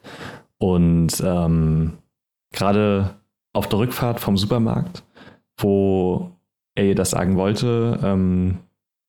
[0.59, 1.95] Und ähm,
[2.53, 3.17] gerade
[3.53, 5.05] auf der Rückfahrt vom Supermarkt,
[5.59, 6.31] wo
[6.75, 8.59] er ihr das sagen wollte, ähm,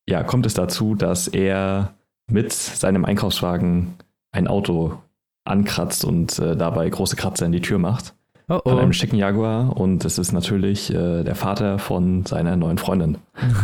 [0.07, 1.93] ja, kommt es dazu, dass er
[2.27, 3.93] mit seinem Einkaufswagen
[4.31, 4.97] ein Auto
[5.45, 8.15] ankratzt und äh, dabei große Kratzer in die Tür macht
[8.50, 8.77] Oh von oh.
[8.77, 13.17] einem schicken Jaguar und es ist natürlich äh, der Vater von seiner neuen Freundin.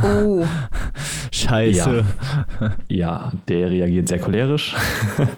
[0.04, 0.46] Oh,
[1.32, 2.06] Scheiße.
[2.88, 4.76] Ja, der reagiert sehr cholerisch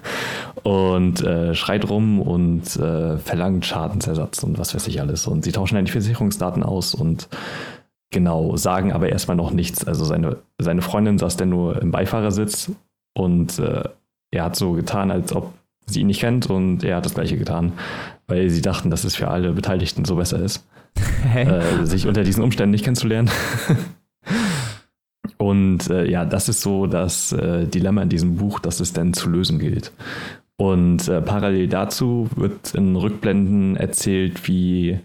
[0.62, 5.26] und äh, schreit rum und äh, verlangt Schadensersatz und was weiß ich alles.
[5.26, 7.28] Und sie tauschen dann die Versicherungsdaten aus und
[8.10, 9.84] genau, sagen aber erstmal noch nichts.
[9.84, 12.70] Also seine, seine Freundin saß dann nur im Beifahrersitz
[13.14, 13.82] und äh,
[14.30, 15.52] er hat so getan, als ob
[15.86, 17.72] sie ihn nicht kennt und er hat das gleiche getan,
[18.32, 20.66] weil sie dachten, dass es für alle Beteiligten so besser ist.
[21.34, 23.30] Äh, sich unter diesen Umständen nicht kennenzulernen.
[25.38, 29.14] Und äh, ja, das ist so das äh, Dilemma in diesem Buch, das es dann
[29.14, 29.92] zu lösen gilt.
[30.58, 34.98] Und äh, parallel dazu wird in Rückblenden erzählt, wie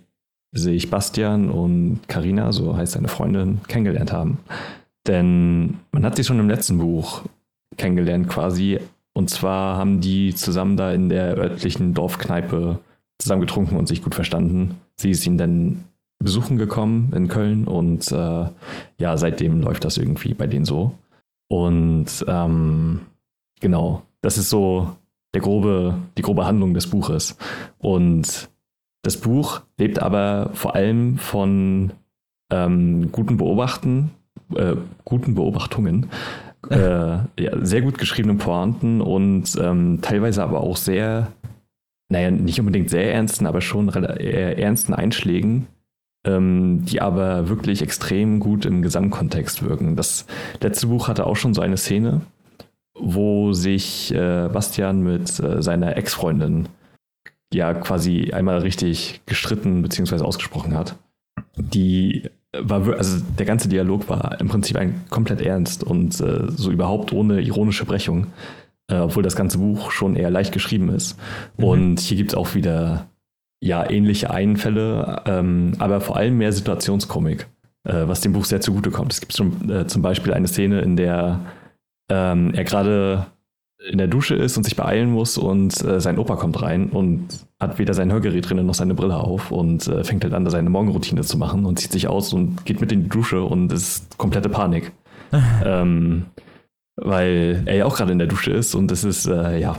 [0.51, 4.39] sich Bastian und Karina, so heißt seine Freundin, kennengelernt haben.
[5.07, 7.23] Denn man hat sie schon im letzten Buch
[7.77, 8.79] kennengelernt quasi.
[9.13, 12.79] Und zwar haben die zusammen da in der örtlichen Dorfkneipe
[13.19, 14.75] zusammen getrunken und sich gut verstanden.
[14.95, 15.85] Sie ist ihn dann
[16.19, 18.45] besuchen gekommen in Köln und äh,
[18.97, 20.93] ja, seitdem läuft das irgendwie bei denen so.
[21.49, 23.01] Und ähm,
[23.59, 24.95] genau, das ist so
[25.33, 27.37] der grobe, die grobe Handlung des Buches.
[27.77, 28.49] Und
[29.03, 31.91] das Buch lebt aber vor allem von
[32.51, 34.11] ähm, guten Beobachten,
[34.55, 34.75] äh,
[35.05, 36.09] guten Beobachtungen,
[36.69, 41.31] äh, ja, sehr gut geschriebenen Pointen und ähm, teilweise aber auch sehr,
[42.09, 45.67] naja, nicht unbedingt sehr ernsten, aber schon ernsten Einschlägen,
[46.25, 49.95] ähm, die aber wirklich extrem gut im Gesamtkontext wirken.
[49.95, 50.25] Das
[50.61, 52.21] letzte Buch hatte auch schon so eine Szene,
[52.99, 56.69] wo sich äh, Bastian mit äh, seiner Ex-Freundin
[57.53, 60.21] ja quasi einmal richtig gestritten bzw.
[60.23, 60.95] ausgesprochen hat.
[61.55, 62.23] Die
[62.57, 66.71] war, wir- also der ganze Dialog war im Prinzip ein komplett ernst und äh, so
[66.71, 68.27] überhaupt ohne ironische Brechung,
[68.89, 71.17] äh, obwohl das ganze Buch schon eher leicht geschrieben ist.
[71.57, 71.63] Mhm.
[71.63, 73.07] Und hier gibt es auch wieder
[73.59, 77.47] ja ähnliche Einfälle, ähm, aber vor allem mehr Situationskomik,
[77.83, 79.13] äh, was dem Buch sehr zugutekommt.
[79.13, 81.39] Es gibt zum, äh, zum Beispiel eine Szene, in der
[82.09, 83.27] ähm, er gerade
[83.89, 87.27] in der Dusche ist und sich beeilen muss und äh, sein Opa kommt rein und
[87.59, 90.51] hat weder sein Hörgerät drin noch seine Brille auf und äh, fängt halt an, da
[90.51, 93.71] seine Morgenroutine zu machen und zieht sich aus und geht mit in die Dusche und
[93.71, 94.91] ist komplette Panik.
[95.63, 96.25] ähm,
[96.97, 99.77] weil er ja auch gerade in der Dusche ist und es ist, äh, ja,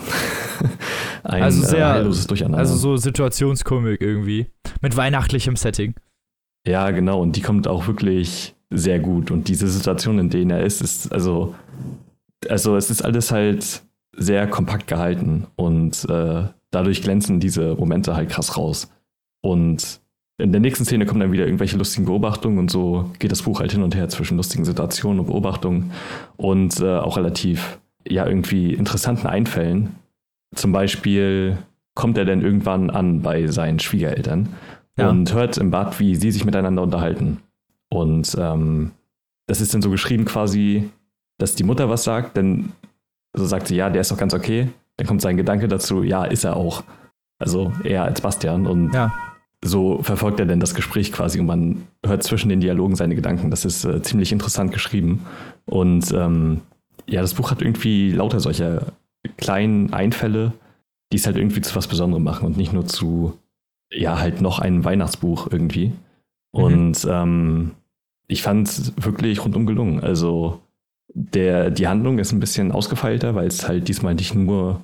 [1.25, 2.59] ein Also sehr- äh, Durcheinander.
[2.59, 4.47] Also so Situationskomik irgendwie.
[4.81, 5.95] Mit weihnachtlichem Setting.
[6.67, 7.21] Ja, genau.
[7.21, 9.31] Und die kommt auch wirklich sehr gut.
[9.31, 11.55] Und diese Situation, in denen er ist, ist also,
[12.49, 13.83] also es ist alles halt
[14.17, 18.91] sehr kompakt gehalten und äh, dadurch glänzen diese Momente halt krass raus.
[19.43, 20.01] Und
[20.39, 23.61] in der nächsten Szene kommen dann wieder irgendwelche lustigen Beobachtungen und so geht das Buch
[23.61, 25.91] halt hin und her zwischen lustigen Situationen und Beobachtungen
[26.37, 29.97] und äh, auch relativ, ja, irgendwie interessanten Einfällen.
[30.55, 31.59] Zum Beispiel
[31.95, 34.49] kommt er dann irgendwann an bei seinen Schwiegereltern
[34.97, 35.11] Ja.
[35.11, 37.39] und hört im Bad, wie sie sich miteinander unterhalten.
[37.91, 38.93] Und ähm,
[39.49, 40.89] das ist dann so geschrieben quasi,
[41.39, 42.71] dass die Mutter was sagt, denn
[43.35, 44.69] so sagt sie, ja, der ist doch ganz okay.
[44.97, 46.83] dann kommt sein Gedanke dazu, ja, ist er auch.
[47.41, 49.13] Also eher als Bastian und Ja.
[49.65, 53.51] So verfolgt er denn das Gespräch quasi und man hört zwischen den Dialogen seine Gedanken.
[53.51, 55.27] Das ist äh, ziemlich interessant geschrieben.
[55.67, 56.61] Und ähm,
[57.07, 58.93] ja, das Buch hat irgendwie lauter solcher
[59.37, 60.53] kleinen Einfälle,
[61.13, 63.37] die es halt irgendwie zu was Besonderem machen und nicht nur zu,
[63.93, 65.93] ja, halt noch ein Weihnachtsbuch irgendwie.
[66.53, 66.63] Mhm.
[66.63, 67.71] Und ähm,
[68.29, 70.01] ich fand es wirklich rundum gelungen.
[70.01, 70.61] Also
[71.15, 74.83] der, die Handlung ist ein bisschen ausgefeilter, weil es halt diesmal nicht nur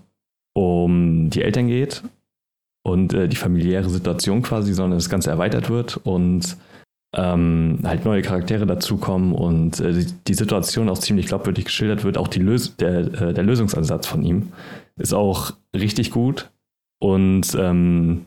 [0.53, 2.03] um die Eltern geht
[2.85, 6.57] und äh, die familiäre Situation quasi, sondern das Ganze erweitert wird und
[7.17, 12.19] ähm, halt neue Charaktere dazukommen und äh, die, die Situation auch ziemlich glaubwürdig geschildert wird.
[12.19, 14.53] Auch die Lös der, äh, der Lösungsansatz von ihm
[14.97, 16.51] ist auch richtig gut
[17.01, 18.27] und ähm,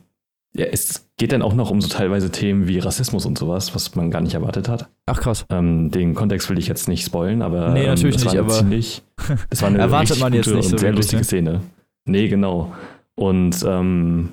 [0.56, 3.94] ja, es geht dann auch noch um so teilweise Themen wie Rassismus und sowas, was
[3.94, 4.88] man gar nicht erwartet hat.
[5.06, 5.46] Ach krass.
[5.50, 8.32] Ähm, den Kontext will ich jetzt nicht spoilen, aber Nee, natürlich ähm, das nicht, war
[8.32, 9.02] eine aber ziemlich,
[9.50, 11.24] das war eine Erwartet man jetzt nicht so sehr wirklich, lustige ne?
[11.24, 11.60] Szene.
[12.06, 12.72] Nee, genau.
[13.14, 14.32] Und ähm,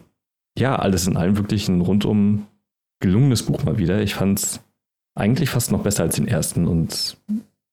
[0.57, 2.47] ja, alles in allem wirklich ein rundum
[3.01, 4.01] gelungenes Buch mal wieder.
[4.01, 4.59] Ich fand es
[5.15, 7.17] eigentlich fast noch besser als den ersten und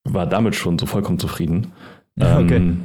[0.05, 1.73] war damit schon so vollkommen zufrieden.
[2.21, 2.57] Okay.
[2.57, 2.83] Ähm,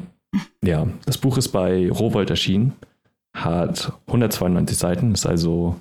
[0.63, 2.71] ja, das Buch ist bei Rowold erschienen,
[3.36, 5.75] hat 192 Seiten, ist also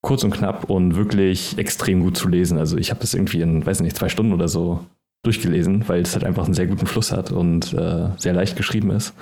[0.00, 2.56] kurz und knapp und wirklich extrem gut zu lesen.
[2.56, 4.86] Also ich habe das irgendwie in, weiß nicht, zwei Stunden oder so
[5.24, 8.90] durchgelesen, weil es halt einfach einen sehr guten Fluss hat und äh, sehr leicht geschrieben
[8.90, 9.12] ist.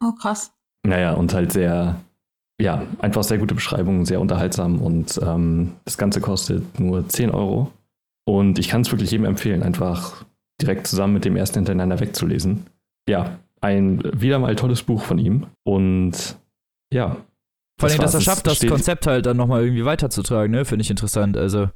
[0.00, 0.52] Oh, krass.
[0.86, 2.00] Naja, und halt sehr,
[2.60, 7.72] ja, einfach sehr gute Beschreibung, sehr unterhaltsam und ähm, das Ganze kostet nur 10 Euro.
[8.24, 10.24] Und ich kann es wirklich jedem empfehlen, einfach
[10.60, 12.66] direkt zusammen mit dem ersten hintereinander wegzulesen.
[13.08, 15.46] Ja, ein wieder mal tolles Buch von ihm.
[15.64, 16.36] Und
[16.92, 17.16] ja.
[17.78, 20.64] Vor allem, dass er schafft, das Konzept halt dann nochmal irgendwie weiterzutragen, ne?
[20.64, 21.36] Finde ich interessant.
[21.36, 21.68] Also,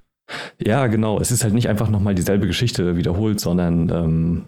[0.61, 1.21] Ja, genau.
[1.21, 4.45] Es ist halt nicht einfach nochmal dieselbe Geschichte wiederholt, sondern ähm,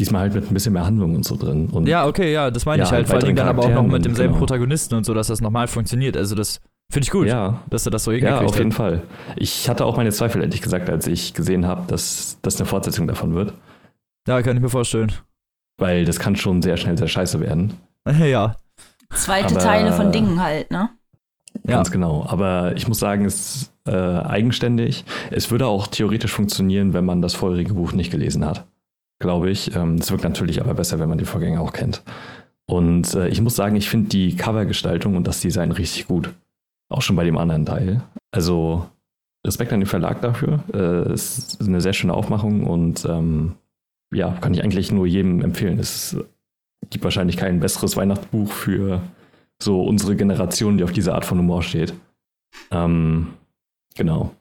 [0.00, 1.68] diesmal halt mit ein bisschen mehr Handlung und so drin.
[1.70, 3.08] Und ja, okay, ja, das meine Ja, ich halt.
[3.08, 4.38] halt Vor allem dann aber auch noch mit demselben genau.
[4.46, 6.16] Protagonisten und so, dass das nochmal funktioniert.
[6.16, 8.76] Also, das finde ich gut, ja, dass er das so Ja, hingekriegt auf jeden hat.
[8.76, 9.02] Fall.
[9.36, 13.06] Ich hatte auch meine Zweifel, ehrlich gesagt, als ich gesehen habe, dass das eine Fortsetzung
[13.06, 13.52] davon wird.
[14.26, 15.12] Ja, kann ich mir vorstellen.
[15.78, 17.74] Weil das kann schon sehr schnell sehr scheiße werden.
[18.20, 18.56] ja.
[19.14, 20.90] Zweite Aber- Teile von Dingen halt, ne?
[21.66, 21.76] Ja.
[21.76, 22.24] Ganz genau.
[22.28, 25.04] Aber ich muss sagen, es ist äh, eigenständig.
[25.30, 28.66] Es würde auch theoretisch funktionieren, wenn man das vorherige Buch nicht gelesen hat.
[29.20, 29.74] Glaube ich.
[29.74, 32.02] Ähm, Es wirkt natürlich aber besser, wenn man die Vorgänger auch kennt.
[32.66, 36.32] Und äh, ich muss sagen, ich finde die Covergestaltung und das Design richtig gut.
[36.90, 38.02] Auch schon bei dem anderen Teil.
[38.30, 38.86] Also
[39.46, 40.62] Respekt an den Verlag dafür.
[40.72, 43.54] Äh, Es ist eine sehr schöne Aufmachung und ähm,
[44.12, 45.78] ja, kann ich eigentlich nur jedem empfehlen.
[45.78, 46.16] Es
[46.90, 49.02] gibt wahrscheinlich kein besseres Weihnachtsbuch für
[49.62, 51.92] so unsere Generation, die auf diese Art von Humor steht.
[52.70, 53.28] Ähm,
[53.96, 54.34] genau.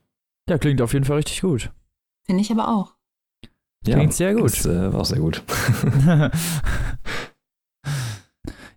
[0.50, 1.72] Ja, klingt auf jeden Fall richtig gut.
[2.26, 2.94] Finde ich aber auch.
[3.86, 4.52] Klingt sehr gut.
[4.52, 5.44] Das äh, war auch sehr gut.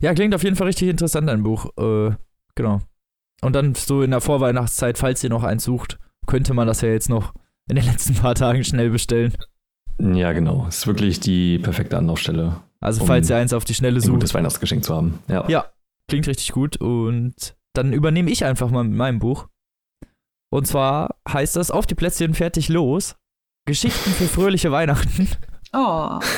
[0.00, 1.66] ja, klingt auf jeden Fall richtig interessant, ein Buch.
[1.76, 2.14] Äh,
[2.54, 2.80] genau.
[3.42, 6.88] Und dann so in der Vorweihnachtszeit, falls ihr noch eins sucht, könnte man das ja
[6.88, 7.34] jetzt noch
[7.68, 9.34] in den letzten paar Tagen schnell bestellen.
[9.98, 10.66] Ja, genau.
[10.66, 14.14] Ist wirklich die perfekte Anlaufstelle, Also Um falls ihr eins auf die Schnelle ein sucht,
[14.14, 15.18] gutes Weihnachtsgeschenk zu haben.
[15.28, 15.48] Ja.
[15.48, 15.66] Ja.
[16.08, 16.76] klingt richtig gut.
[16.78, 19.48] Und dann übernehme ich einfach mal mit meinem Buch.
[20.50, 23.16] Und zwar heißt das Auf die Plätzchen fertig los.
[23.70, 25.28] Geschichten für fröhliche Weihnachten.
[25.72, 26.18] Oh,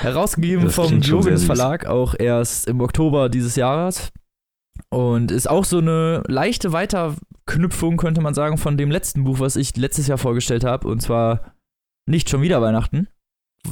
[0.00, 1.44] Herausgegeben Das vom süß.
[1.44, 4.10] Verlag, auch erst im Oktober dieses Jahres.
[4.90, 9.56] Und ist auch so eine leichte Weiterknüpfung, könnte man sagen, von dem letzten Buch, was
[9.56, 10.88] ich letztes Jahr vorgestellt habe.
[10.88, 11.52] Und zwar
[12.06, 13.08] nicht schon wieder Weihnachten,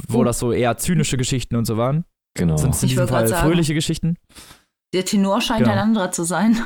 [0.07, 0.23] wo Oh.
[0.23, 2.03] das so eher zynische Geschichten und so waren.
[2.35, 2.57] Genau.
[2.57, 3.47] Sind es in diesem Fall sagen.
[3.47, 4.17] fröhliche Geschichten?
[4.93, 5.71] der Tenor scheint Genau.
[5.73, 6.57] ein anderer zu sein.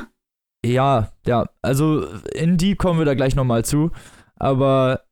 [0.64, 3.90] Ja, ja, also in die kommen wir da gleich nochmal zu.
[4.42, 5.02] Aber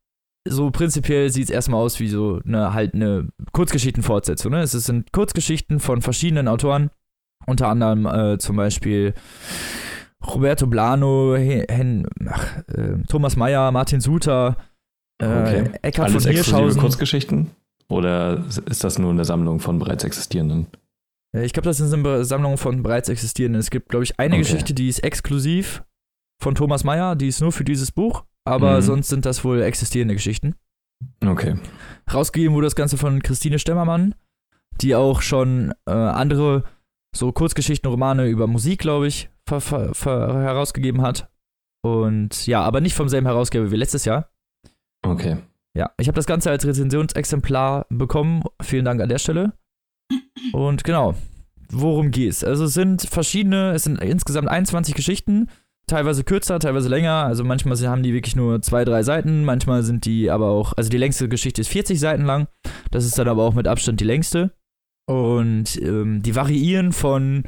[0.47, 4.51] so prinzipiell sieht es erstmal aus wie so eine halt eine Kurzgeschichtenfortsetzung.
[4.51, 4.61] Ne?
[4.61, 6.89] Es sind Kurzgeschichten von verschiedenen Autoren,
[7.45, 9.13] unter anderem äh, zum Beispiel
[10.25, 14.57] Roberto Blano, Hen, ach, äh, Thomas Mayer, Martin Suter,
[15.21, 15.69] äh, Okay.
[15.81, 16.81] Eckhard Alles von exklusive Hirschhausen.
[16.81, 17.51] Kurzgeschichten?
[17.89, 20.67] Oder ist das nur eine Sammlung von bereits existierenden?
[21.35, 23.59] Äh, Ich glaube, das sind Be- Sammlungen von bereits existierenden.
[23.59, 24.43] Es gibt, glaube ich, eine Okay.
[24.43, 25.83] Geschichte, die ist exklusiv
[26.41, 28.81] von Thomas Mayer, die ist nur für dieses Buch, aber Mhm.
[28.81, 30.55] sonst sind das wohl existierende Geschichten.
[31.25, 31.55] Okay.
[32.11, 34.15] Rausgegeben wurde das Ganze von Christine Stemmermann,
[34.81, 36.63] die auch schon äh, andere
[37.15, 41.29] so Kurzgeschichtenromane über Musik, glaube ich, herausgegeben hat.
[41.83, 44.29] Und ja, aber nicht vom selben Herausgeber wie letztes Jahr.
[45.03, 45.37] Okay.
[45.75, 48.43] Ja, ich habe das Ganze als Rezensionsexemplar bekommen.
[48.61, 49.53] Vielen Dank an der Stelle.
[50.53, 51.15] Und genau,
[51.71, 52.43] worum geht's?
[52.43, 55.49] Also es sind verschiedene, es sind insgesamt 21 Geschichten,
[55.91, 57.25] teilweise kürzer, teilweise länger.
[57.25, 60.89] Also manchmal haben die wirklich nur zwei, drei Seiten, manchmal sind die aber auch, also
[60.89, 62.47] die längste Geschichte ist 40 Seiten lang.
[62.89, 64.51] Das ist dann aber auch mit Abstand die längste.
[65.07, 67.43] Und ähm, die variieren von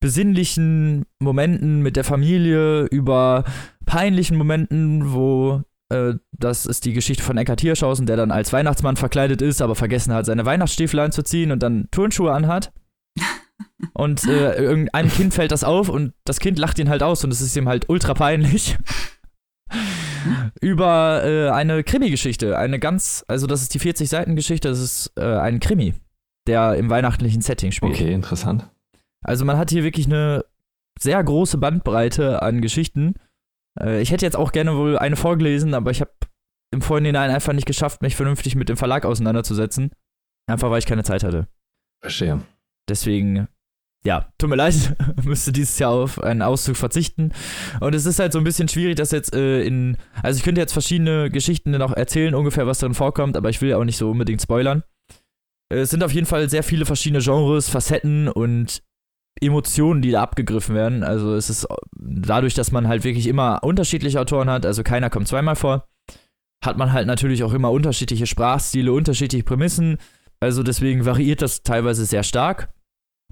[0.00, 3.44] besinnlichen Momenten mit der Familie über
[3.86, 8.96] peinlichen Momenten, wo äh, das ist die Geschichte von Eckhard Hirschhausen, der dann als Weihnachtsmann
[8.96, 12.72] verkleidet ist, aber vergessen hat, seine Weihnachtsstiefel anzuziehen und dann Turnschuhe anhat.
[13.92, 17.30] Und äh, irgendeinem Kind fällt das auf und das Kind lacht ihn halt aus und
[17.30, 18.76] es ist ihm halt ultra peinlich.
[20.60, 22.56] Über äh, eine Krimi-Geschichte.
[22.56, 25.94] Eine ganz, also das ist die 40-Seiten-Geschichte, das ist äh, ein Krimi,
[26.46, 27.92] der im weihnachtlichen Setting spielt.
[27.92, 28.70] Okay, interessant.
[29.22, 30.44] Also man hat hier wirklich eine
[30.98, 33.14] sehr große Bandbreite an Geschichten.
[33.80, 36.12] Äh, ich hätte jetzt auch gerne wohl eine vorgelesen, aber ich habe
[36.72, 39.92] im Vorhinein einfach nicht geschafft, mich vernünftig mit dem Verlag auseinanderzusetzen.
[40.46, 41.48] Einfach weil ich keine Zeit hatte.
[42.02, 42.42] Verstehe.
[42.88, 43.48] Deswegen,
[44.06, 47.32] ja, tut mir leid, müsste dieses Jahr auf einen Auszug verzichten.
[47.80, 49.96] Und es ist halt so ein bisschen schwierig, das jetzt äh, in.
[50.22, 53.70] Also ich könnte jetzt verschiedene Geschichten noch erzählen, ungefähr was drin vorkommt, aber ich will
[53.70, 54.82] ja auch nicht so unbedingt spoilern.
[55.72, 58.82] Äh, Es sind auf jeden Fall sehr viele verschiedene Genres, Facetten und
[59.40, 61.02] Emotionen, die da abgegriffen werden.
[61.02, 61.66] Also es ist
[61.98, 65.88] dadurch, dass man halt wirklich immer unterschiedliche Autoren hat, also keiner kommt zweimal vor,
[66.64, 69.98] hat man halt natürlich auch immer unterschiedliche Sprachstile, unterschiedliche Prämissen.
[70.40, 72.68] Also deswegen variiert das teilweise sehr stark.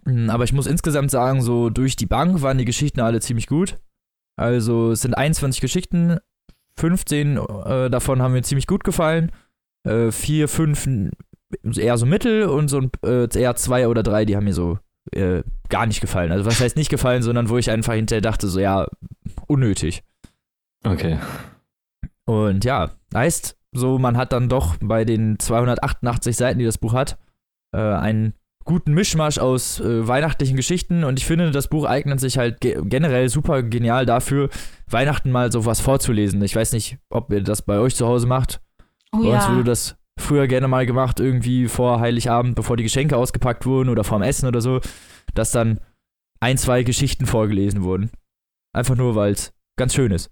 [0.05, 3.47] Mm, Aber ich muss insgesamt sagen, so durch die Bank waren die Geschichten alle ziemlich
[3.47, 3.79] gut.
[4.37, 6.19] Also es sind 21 Geschichten,
[6.79, 9.31] 15 äh, davon haben mir ziemlich gut gefallen.
[9.85, 10.89] Äh, vier, fünf
[11.77, 14.79] eher so mittel und so äh, eher zwei oder drei, die haben mir so
[15.13, 16.33] äh, gar nicht gefallen.
[16.33, 18.87] Also was heißt nicht gefallen, sondern wo ich einfach hinterher dachte, so ja,
[19.47, 20.03] unnötig.
[20.85, 21.19] Okay.
[22.25, 26.95] Und ja, heißt, so man hat dann doch bei den 288 Seiten, die das Buch
[26.95, 27.19] hat,
[27.73, 28.35] äh, einen
[28.65, 32.81] guten Mischmasch aus äh, weihnachtlichen Geschichten und ich finde, das Buch eignet sich halt ge
[32.85, 34.51] generell super genial dafür,
[34.89, 36.43] Weihnachten mal sowas vorzulesen.
[36.43, 38.61] Ich weiß nicht, ob ihr das bei euch zu Hause macht.
[39.13, 39.51] Oh Bei uns ja.
[39.53, 44.05] wurde das früher gerne mal gemacht, irgendwie vor Heiligabend, bevor die Geschenke ausgepackt wurden oder
[44.05, 44.81] vorm Essen oder so,
[45.35, 45.81] dass dann
[46.41, 48.11] ein, zwei Geschichten vorgelesen wurden.
[48.75, 50.31] Einfach nur, weil es ganz schön ist.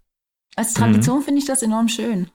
[0.57, 2.31] Als Tradition finde ich das enorm schön.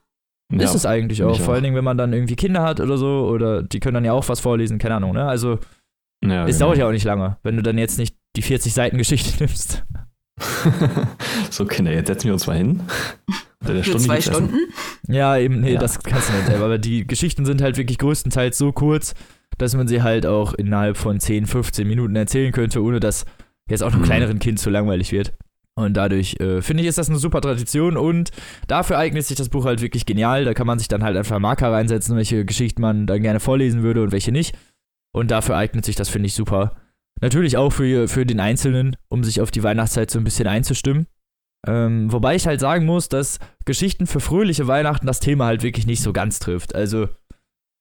[0.64, 3.28] ist es eigentlich auch, vor allen Dingen, wenn man dann irgendwie Kinder hat oder so,
[3.28, 5.26] oder die können dann ja auch was vorlesen, keine Ahnung, ne?
[5.26, 5.58] Also,
[6.24, 6.66] Ja, es genau.
[6.66, 9.84] dauert ja auch nicht lange, wenn du dann jetzt nicht die 40 Seiten Geschichte nimmst.
[11.50, 12.82] so, Kinder, jetzt setzen wir uns mal hin.
[13.64, 14.32] Für Stunde zwei Essen.
[14.34, 14.56] Stunden.
[15.08, 15.80] Ja, eben, nee, Ja.
[15.80, 19.14] das kannst du nicht selber, aber die Geschichten sind halt wirklich größtenteils so kurz,
[19.58, 23.24] dass man sie halt auch innerhalb von 10, 15 Minuten erzählen könnte, ohne dass
[23.68, 24.06] jetzt auch einem Mhm.
[24.06, 25.32] kleineren Kind zu langweilig wird.
[25.74, 28.30] Und dadurch äh, finde ich, ist das eine super Tradition und
[28.66, 30.44] dafür eignet sich das Buch halt wirklich genial.
[30.44, 33.82] Da kann man sich dann halt einfach Marker reinsetzen, welche Geschichten man dann gerne vorlesen
[33.82, 34.56] würde und welche nicht.
[35.16, 36.76] Und dafür eignet sich das, finde ich, super.
[37.22, 41.06] Natürlich auch für, für den Einzelnen, um sich auf die Weihnachtszeit so ein bisschen einzustimmen.
[41.66, 45.86] Ähm, wobei ich halt sagen muss, dass Geschichten für fröhliche Weihnachten das Thema halt wirklich
[45.86, 46.74] nicht so ganz trifft.
[46.74, 47.08] Also,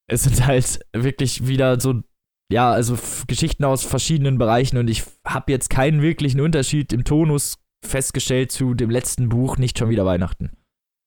[0.07, 2.03] es sind halt wirklich wieder so,
[2.49, 7.57] ja, also Geschichten aus verschiedenen Bereichen und ich habe jetzt keinen wirklichen Unterschied im Tonus
[7.83, 10.51] festgestellt zu dem letzten Buch, nicht schon wieder Weihnachten.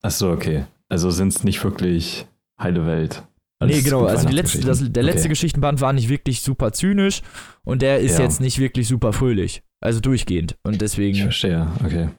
[0.03, 0.65] Achso, okay.
[0.89, 2.27] Also sind es nicht wirklich
[2.59, 3.23] heile Welt.
[3.67, 5.29] Nee, Alles genau, gut also die letzte, das, der letzte okay.
[5.29, 7.21] Geschichtenband war nicht wirklich super zynisch
[7.63, 8.23] und der ist Ja.
[8.25, 9.63] jetzt nicht wirklich super fröhlich.
[9.81, 10.57] Also durchgehend.
[10.63, 12.09] Und Ich deswegen verstehe, okay.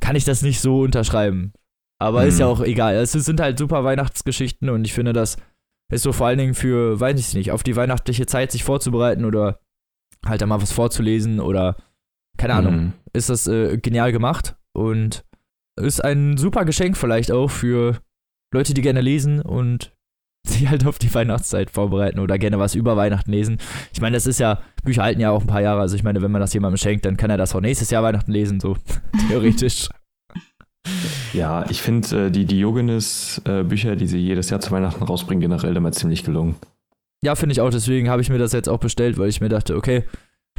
[0.00, 1.52] kann ich das nicht so unterschreiben.
[1.98, 2.40] Aber ist Mhm.
[2.40, 2.96] ja auch egal.
[2.96, 5.36] Es sind halt super Weihnachtsgeschichten und ich finde, das
[5.90, 9.24] ist so vor allen Dingen für, weiß ich nicht, auf die weihnachtliche Zeit sich vorzubereiten
[9.24, 9.60] oder
[10.26, 11.76] halt da mal was vorzulesen oder
[12.38, 12.74] keine Ahnung.
[12.76, 12.92] Mhm.
[13.12, 15.24] Ist das äh, genial gemacht und
[15.78, 17.98] ist ein super Geschenk vielleicht auch für
[18.52, 19.94] Leute, die gerne lesen und
[20.46, 23.58] sich halt auf die Weihnachtszeit vorbereiten oder gerne was über Weihnachten lesen.
[23.92, 25.80] Ich meine, das ist ja, Bücher halten ja auch ein paar Jahre.
[25.80, 28.02] Also ich meine, wenn man das jemandem schenkt, dann kann er das auch nächstes Jahr
[28.02, 28.76] Weihnachten lesen, so
[29.28, 29.88] theoretisch.
[31.32, 35.92] Ja, ich finde äh, die Diogenes-Bücher, die sie jedes Jahr zu Weihnachten rausbringen, generell immer
[35.92, 36.56] ziemlich gelungen.
[37.22, 37.70] Ja, finde ich auch.
[37.70, 40.04] Deswegen habe ich mir das jetzt auch bestellt, weil ich mir dachte, okay,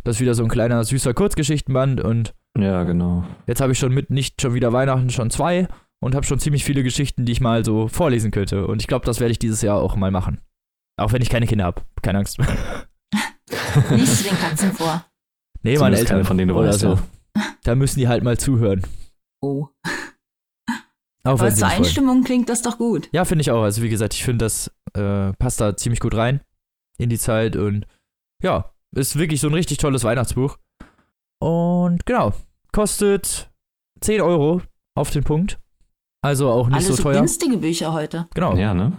[0.06, 3.26] das ist wieder so ein kleiner, süßer Kurzgeschichtenband und Ja, genau.
[3.48, 5.67] jetzt habe ich schon mit nicht schon wieder Weihnachten schon zwei
[6.04, 8.68] und habe schon ziemlich viele Geschichten, die ich mal so vorlesen könnte.
[8.68, 10.42] Und ich glaube, das werde ich dieses Jahr auch mal machen.
[10.98, 11.82] Auch wenn ich keine Kinder habe.
[12.02, 12.38] Keine Angst.
[13.89, 15.06] Liest du den Katzen vor?
[15.63, 16.94] nee, meine Eltern keine von denen du oder weißt, so.
[16.94, 17.04] ja.
[17.63, 18.84] Da müssen die halt mal zuhören.
[19.42, 19.68] Oh.
[21.26, 21.72] Auch Aber zur nicht wollen.
[21.72, 23.10] Einstimmung klingt das doch gut.
[23.13, 23.63] Ja, finde ich auch.
[23.63, 26.42] Also wie gesagt, ich finde, das äh, passt da ziemlich gut rein
[26.98, 27.88] in die Zeit und
[28.44, 30.58] ja, ist wirklich so ein richtig tolles Weihnachtsbuch.
[31.39, 32.34] Und genau,
[32.74, 33.52] kostet
[34.02, 34.62] 10 Euro
[34.96, 35.60] auf den Punkt.
[36.24, 37.20] Also auch nicht Alles so so teuer.
[37.20, 38.28] günstige Bücher heute.
[38.34, 38.56] Genau.
[38.56, 38.94] Ja, ne?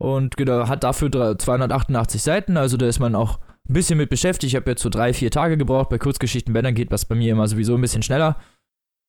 [0.00, 4.10] Und genau, hat dafür drei- 288 Seiten, also da ist man auch ein bisschen mit
[4.10, 4.52] beschäftigt.
[4.52, 5.88] Ich habe jetzt so drei, vier Tage gebraucht.
[5.88, 8.36] Bei Kurzgeschichtenbändern geht was bei mir immer sowieso ein bisschen schneller.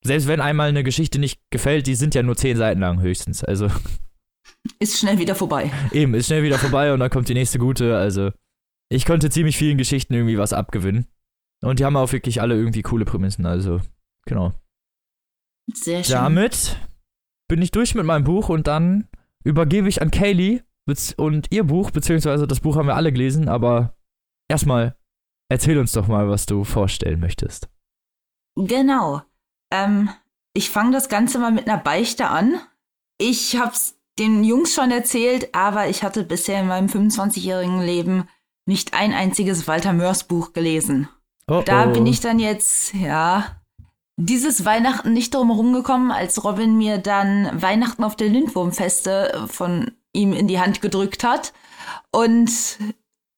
[0.04, 3.44] Selbst wenn einmal eine Geschichte nicht gefällt, die sind ja nur 10 Seiten lang höchstens.
[3.44, 3.70] Also
[4.80, 5.72] Ist schnell wieder vorbei.
[5.92, 7.98] Eben, ist schnell wieder vorbei und dann kommt die nächste gute.
[7.98, 8.32] Also,
[8.90, 11.08] ich konnte ziemlich vielen Geschichten irgendwie was abgewinnen.
[11.62, 13.80] Und die haben auch wirklich alle irgendwie coole Prämissen, also
[14.26, 14.54] genau.
[15.74, 16.14] Sehr schön.
[16.16, 16.78] Damit
[17.50, 19.10] bin ich durch mit meinem Buch und dann
[19.44, 20.62] übergebe ich an Kaylee
[21.18, 23.96] und ihr Buch, beziehungsweise das Buch haben wir alle gelesen, aber
[24.48, 24.96] erstmal
[25.50, 27.70] erzähl uns doch mal, was du vorstellen möchtest.
[28.56, 29.22] Genau.
[29.72, 30.10] Ähm,
[30.54, 32.60] ich fange das Ganze mal mit einer Beichte an.
[33.18, 38.28] Ich hab's den Jungs schon erzählt, aber ich hatte bisher in meinem 25-jährigen Leben
[38.66, 41.08] nicht ein einziges Walter Mörs Buch gelesen.
[41.48, 41.94] Oh, Da oh.
[41.94, 43.59] bin ich dann jetzt, ja,
[44.22, 49.92] dieses Weihnachten nicht drum herum gekommen, als Robin mir dann Weihnachten auf der Lindwurmfeste von
[50.12, 51.54] ihm in die Hand gedrückt hat.
[52.12, 52.52] Und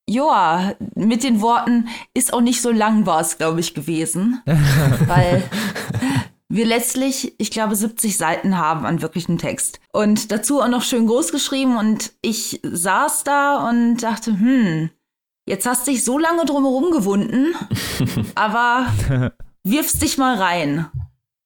[0.09, 4.41] ja, mit den Worten, ist auch nicht so lang war es, glaube ich, gewesen.
[5.05, 5.43] weil
[6.49, 9.79] wir letztlich, ich glaube, 70 Seiten haben an wirklichem Text.
[9.93, 11.77] Und dazu auch noch schön groß geschrieben.
[11.77, 14.89] Und ich saß da und dachte, hm,
[15.45, 17.53] jetzt hast dich so lange drumherum gewunden,
[18.35, 18.87] aber
[19.63, 20.89] wirf's dich mal rein.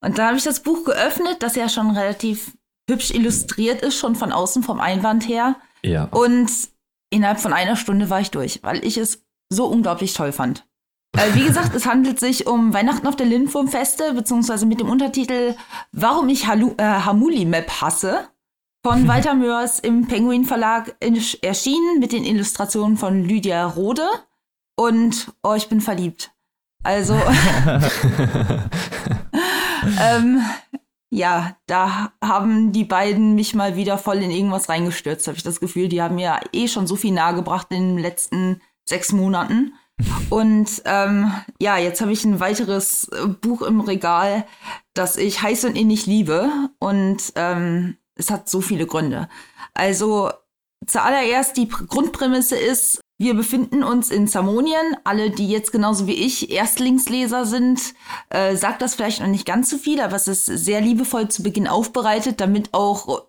[0.00, 2.56] Und dann habe ich das Buch geöffnet, das ja schon relativ
[2.88, 5.56] hübsch illustriert ist, schon von außen vom Einwand her.
[5.82, 6.04] Ja.
[6.04, 6.50] Und
[7.10, 10.66] innerhalb von einer Stunde war ich durch, weil ich es so unglaublich toll fand.
[11.16, 15.56] Äh, wie gesagt, es handelt sich um Weihnachten auf der Lindwurmfeste, beziehungsweise mit dem Untertitel
[15.92, 18.28] Warum ich Halu äh, Hamuli-Map hasse.
[18.84, 24.06] Von Walter Mörs im Penguin Verlag erschienen mit den Illustrationen von Lydia Rode.
[24.76, 26.30] Und oh, ich bin verliebt.
[26.86, 27.14] Also,
[30.00, 30.40] ähm,
[31.10, 35.58] ja, da haben die beiden mich mal wieder voll in irgendwas reingestürzt, habe ich das
[35.58, 35.88] Gefühl.
[35.88, 39.74] Die haben mir eh schon so viel nahegebracht in den letzten sechs Monaten.
[40.30, 44.46] Und ähm, ja, jetzt habe ich ein weiteres äh, Buch im Regal,
[44.94, 46.48] das ich heiß und innig liebe.
[46.78, 49.28] Und ähm, es hat so viele Gründe.
[49.74, 50.30] Also
[50.86, 54.96] zuallererst die Pr Grundprämisse ist, wir befinden uns in Zamonien.
[55.04, 57.94] Alle, die jetzt genauso wie ich Erstlingsleser sind,
[58.30, 61.42] äh, sagt das vielleicht noch nicht ganz so viel, aber es ist sehr liebevoll zu
[61.42, 63.28] Beginn aufbereitet, damit auch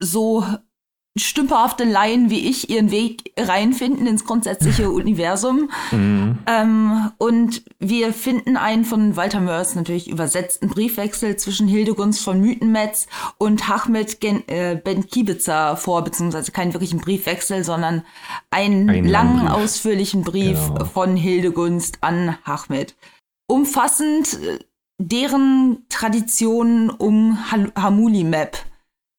[0.00, 0.44] so
[1.18, 5.70] stümperhafte Laien wie ich ihren Weg reinfinden ins grundsätzliche Universum.
[5.90, 6.38] Mhm.
[6.46, 13.06] Ähm, und wir finden einen von Walter Mörs natürlich übersetzten Briefwechsel zwischen Hildegunst von Mythenmetz
[13.38, 18.04] und Hachmet Gen äh, Ben Kibitzer vor, beziehungsweise keinen wirklichen Briefwechsel, sondern
[18.50, 19.50] einen Einen langen Brief.
[19.50, 20.84] ausführlichen Brief Genau.
[20.86, 22.94] von Hildegunst an Hachmet.
[23.46, 24.58] Umfassend äh,
[25.00, 27.38] deren Traditionen um
[27.76, 28.58] Hamuli Map,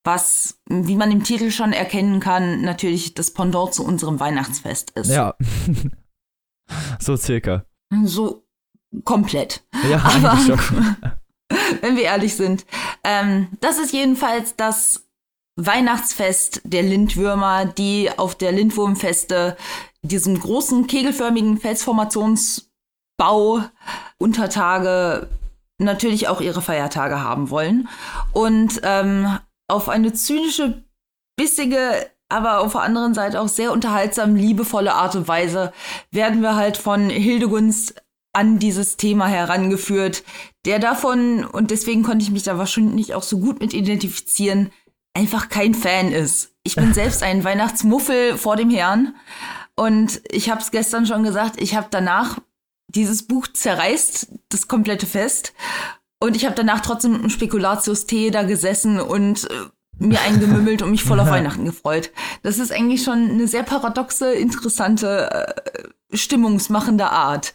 [0.04, 5.10] was, wie man im Titel schon erkennen kann, natürlich das Pendant zu unserem Weihnachtsfest ist.
[5.10, 5.34] Ja.
[6.98, 7.64] so circa.
[8.04, 8.44] So
[9.04, 9.62] komplett.
[9.88, 10.38] Ja, Aber
[11.80, 12.64] wenn wir ehrlich sind.
[13.04, 15.06] Ähm, das ist jedenfalls das
[15.56, 19.56] Weihnachtsfest der Lindwürmer, die auf der Lindwurmfeste
[20.02, 23.64] diesem großen kegelförmigen Felsformationsbau
[24.18, 25.28] Untertage
[25.78, 27.88] natürlich auch ihre Feiertage haben wollen.
[28.32, 29.38] Und ähm,
[29.70, 30.84] auf eine zynische,
[31.36, 35.72] bissige, aber auf der anderen Seite auch sehr unterhaltsam, liebevolle Art und Weise
[36.10, 37.94] werden wir halt von Hildegunst
[38.32, 40.22] an dieses Thema herangeführt,
[40.64, 44.70] der davon, und deswegen konnte ich mich da wahrscheinlich auch so gut mit identifizieren,
[45.14, 46.54] einfach kein Fan ist.
[46.62, 49.16] Ich bin selbst ein Weihnachtsmuffel vor dem Herrn
[49.74, 52.38] und ich habe es gestern schon gesagt, ich habe danach
[52.88, 55.52] dieses Buch zerreißt, das komplette Fest.
[56.22, 59.54] Und ich habe danach trotzdem mit einem Spekulatius-Tee da gesessen und äh,
[59.98, 62.10] mir eingemümmelt und mich voll auf Weihnachten gefreut.
[62.42, 67.54] Das ist eigentlich schon eine sehr paradoxe, interessante, äh, stimmungsmachende Art.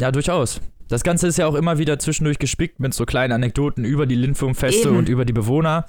[0.00, 0.60] Ja, durchaus.
[0.88, 4.16] Das Ganze ist ja auch immer wieder zwischendurch gespickt mit so kleinen Anekdoten über die
[4.16, 5.86] Lindwurmfeste und über die Bewohner.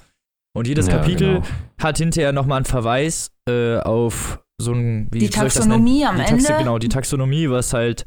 [0.54, 1.46] Und jedes Ja, Kapitel genau.
[1.78, 6.04] hat hinterher nochmal einen Verweis äh, auf so ein, wie Die soll ich das Taxonomie
[6.04, 6.20] nennen?
[6.20, 6.54] am Ende.
[6.58, 8.06] Genau, die Taxonomie, was halt,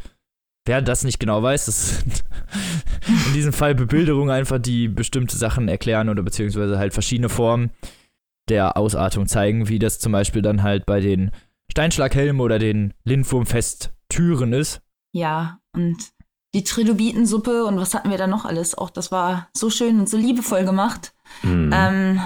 [0.66, 2.24] wer das nicht genau weiß, das sind
[3.28, 7.72] in diesem Fall Bebilderungen einfach, die bestimmte Sachen erklären oder beziehungsweise halt verschiedene Formen
[8.50, 11.32] der Ausartung zeigen, wie das zum Beispiel dann halt bei den
[11.72, 14.82] Steinschlaghelmen oder den Lindwurmfesttüren ist.
[15.14, 15.98] Ja, und
[16.56, 18.76] die Trilobitensuppe und was hatten wir da noch alles?
[18.76, 21.14] Auch das war so schön und so liebevoll gemacht.
[21.44, 21.72] Mhm.
[21.74, 22.22] Ähm,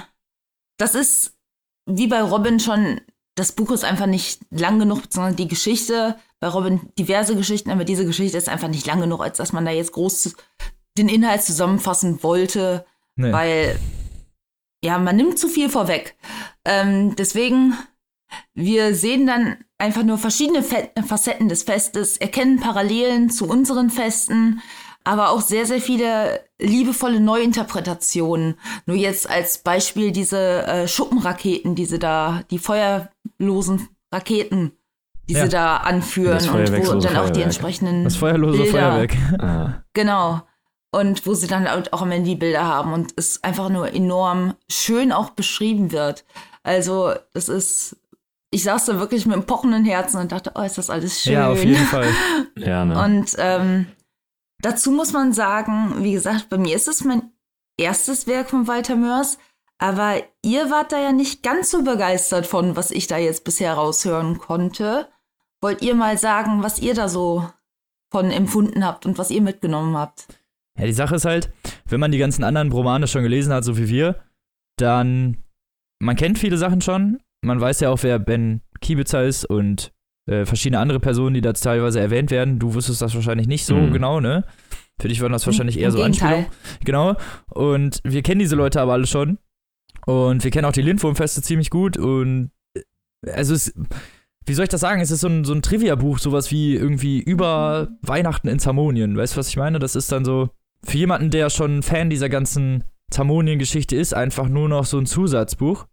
[0.78, 1.38] das ist
[1.86, 3.01] wie bei Robin schon,
[3.36, 7.84] das Buch ist einfach nicht lang genug, beziehungsweise die Geschichte, bei Robin diverse Geschichten, aber
[7.86, 10.36] diese Geschichte ist einfach nicht lang genug, als dass man da jetzt groß
[10.97, 13.31] den Inhalt zusammenfassen wollte, Nee.
[13.31, 13.79] weil
[14.84, 16.15] ja, man nimmt zu viel vorweg.
[16.65, 17.77] Ähm, deswegen,
[18.53, 24.61] wir sehen dann einfach nur verschiedene Facetten des Festes, erkennen Parallelen zu unseren Festen,
[25.04, 28.56] aber auch sehr, sehr viele liebevolle Neuinterpretationen.
[28.86, 34.72] Nur jetzt als Beispiel diese äh, Schuppenraketen, diese da, die feuerlosen Raketen.
[35.30, 35.43] die Ja.
[35.45, 37.38] sie da anführen Das und wo dann auch die Feuerwerk.
[37.45, 39.16] entsprechenden Das feuerlose Bilder, Feuerwerk.
[39.39, 40.41] Ah, Genau.
[40.91, 44.54] Und wo sie dann auch am Ende die Bilder haben und es einfach nur enorm
[44.70, 46.24] schön auch beschrieben wird.
[46.62, 47.97] Also, das ist,
[48.51, 51.34] ich saß da wirklich mit einem pochenden Herzen und dachte, oh, ist das alles schön.
[51.34, 52.08] Ja, auf jeden Fall.
[52.58, 53.01] ja, ne?
[53.04, 53.88] Und ähm,
[54.64, 57.32] dazu muss man sagen, wie gesagt, bei mir ist es mein
[57.78, 59.38] erstes Werk von Walter Mörs,
[59.78, 63.74] aber ihr wart da ja nicht ganz so begeistert von, was ich da jetzt bisher
[63.74, 65.07] raushören konnte.
[65.61, 67.47] Wollt ihr mal sagen, was ihr da so
[68.11, 70.28] von empfunden habt und was ihr mitgenommen habt?
[70.78, 71.51] Ja, die Sache ist halt,
[71.86, 74.24] wenn man die ganzen anderen Romane schon gelesen hat, so wie wir,
[74.78, 75.43] dann,
[75.99, 77.22] man kennt viele Sachen schon.
[77.41, 79.93] Man weiß ja auch, wer Ben Kiebitzer ist und
[80.26, 82.59] äh, verschiedene andere Personen, die da teilweise erwähnt werden.
[82.59, 83.91] Du wusstest das wahrscheinlich nicht so Mhm.
[83.93, 84.45] genau, ne?
[85.01, 86.03] Für dich waren das wahrscheinlich eher Im so.
[86.03, 86.45] Anspielungen.
[86.86, 87.15] Genau.
[87.49, 89.38] Und wir kennen diese Leute aber alle schon.
[90.05, 91.97] Und wir kennen auch die Lindwurmfeste ziemlich gut.
[91.97, 93.74] Und äh, also es,
[94.45, 95.01] wie soll ich das sagen?
[95.01, 99.17] Es ist so ein, so ein Trivia-Buch, sowas wie irgendwie über Weihnachten in Zamonien.
[99.17, 99.80] Weißt du, was ich meine?
[99.80, 100.49] Das ist dann so,
[100.84, 105.86] für jemanden, der schon Fan dieser ganzen Zamonien-Geschichte ist, einfach nur noch so ein Zusatzbuch.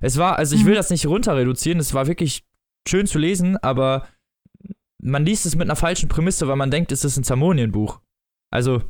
[0.00, 0.76] Es war, also ich will Mhm.
[0.76, 2.44] das nicht runter reduzieren, es war wirklich
[2.88, 4.06] schön zu lesen, aber
[5.02, 8.00] man liest es mit einer falschen Prämisse, weil man denkt, es ist ein Zamonien-Buch.
[8.50, 8.82] Also,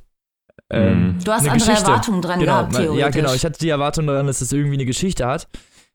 [0.70, 1.24] ähm, Mhm.
[1.24, 1.90] Du hast eine andere Geschichte.
[1.90, 3.00] Erwartungen dran genau, gehabt, theoretisch.
[3.00, 3.34] Ja, genau.
[3.34, 5.48] Ich hatte die Erwartung daran, dass es irgendwie eine Geschichte hat.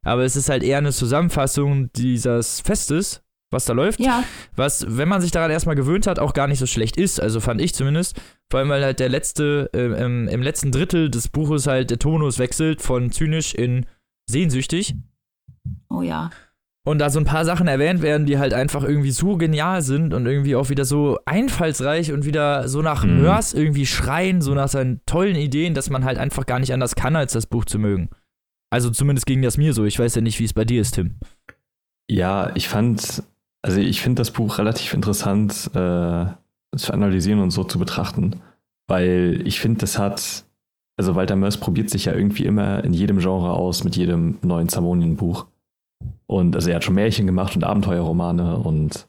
[0.04, 3.22] Aber es ist halt eher eine Zusammenfassung dieses Festes,
[3.52, 4.00] was da läuft.
[4.00, 4.24] ja,
[4.56, 7.20] Was, wenn man sich daran erstmal gewöhnt hat, auch gar nicht so schlecht ist.
[7.20, 8.20] Also fand ich zumindest.
[8.50, 12.00] Vor allem, weil halt der letzte, äh, im, im letzten Drittel des Buches halt der
[12.00, 13.86] Tonus wechselt von zynisch in
[14.28, 14.96] sehnsüchtig.
[15.90, 16.30] oh ja.
[16.84, 20.16] Und da so ein paar Sachen erwähnt werden, die halt einfach irgendwie so genial sind
[20.16, 23.22] und irgendwie auch wieder so einfallsreich und wieder so nach Mhm.
[23.22, 26.96] Mörs irgendwie schreien, so nach seinen tollen Ideen, dass man halt einfach gar nicht anders
[26.96, 28.10] kann, als das Buch zu mögen.
[28.72, 29.86] Also zumindest ging das mir so.
[29.86, 31.18] Ich weiß ja nicht, wie es bei dir ist, Tim.
[32.10, 33.22] Ja, ich fand,
[33.62, 36.26] also ich finde das Buch relativ interessant äh,
[36.76, 38.42] zu analysieren und so zu betrachten,
[38.88, 40.46] weil ich finde, das hat,
[40.98, 44.68] also Walter Mörs probiert sich ja irgendwie immer in jedem Genre aus mit jedem neuen
[44.68, 45.46] Zamonien-Buch.
[46.28, 49.08] Und also er hat schon Märchen gemacht und Abenteuerromane und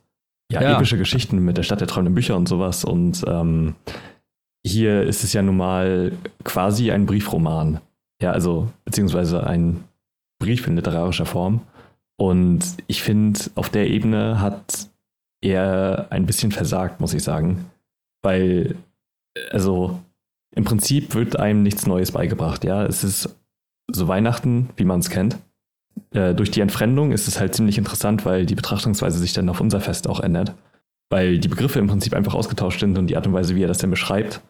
[0.51, 0.77] ja, Ja.
[0.77, 2.85] epische Geschichten mit der Stadt der träumenden Bücher und sowas.
[2.85, 3.75] Und ähm,
[4.67, 6.13] hier ist es ja nun mal
[6.45, 7.81] quasi ein Briefroman.
[8.21, 9.85] Ja, also beziehungsweise ein
[10.41, 11.63] Brief in literarischer Form.
[12.19, 14.89] Und ich finde, auf der Ebene hat
[15.41, 17.65] er ein bisschen versagt, muss ich sagen.
[18.23, 18.77] Weil,
[19.51, 19.99] also,
[20.55, 22.85] im Prinzip wird einem nichts Neues beigebracht, ja.
[22.85, 23.35] Es ist
[23.91, 25.39] so Weihnachten, wie man es kennt.
[26.13, 29.61] Äh, durch die Entfremdung ist es halt ziemlich interessant, weil die Betrachtungsweise sich dann auf
[29.61, 30.55] unser Fest auch ändert.
[31.11, 33.69] Weil die Begriffe im Prinzip einfach ausgetauscht sind und die Art und Weise, wie er
[33.69, 34.41] das denn beschreibt,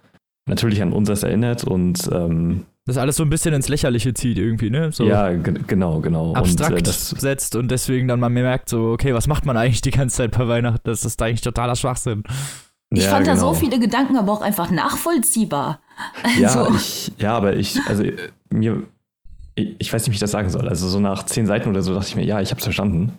[0.46, 4.70] natürlich an unseres erinnert und ähm, Das alles so ein bisschen ins Lächerliche zieht irgendwie,
[4.70, 4.90] ne?
[4.92, 6.34] So ja, ge- genau, genau.
[6.34, 9.56] abstrakt Und, äh, das, setzt und deswegen dann man merkt, so, okay, was macht man
[9.56, 10.80] eigentlich die ganze Zeit bei Weihnachten?
[10.84, 12.24] Das ist eigentlich totaler Schwachsinn.
[12.90, 13.54] Ich ja, fand da so genau.
[13.58, 15.80] viele Gedanken aber auch einfach nachvollziehbar.
[16.38, 18.16] Ja, Also, ich, ja, aber ich, also äh,
[18.50, 18.82] mir,
[19.54, 20.68] ich, weiß nicht, wie ich das sagen soll.
[20.68, 23.12] Also so nach zehn Seiten oder so dachte ich mir, ja, ich hab's verstanden.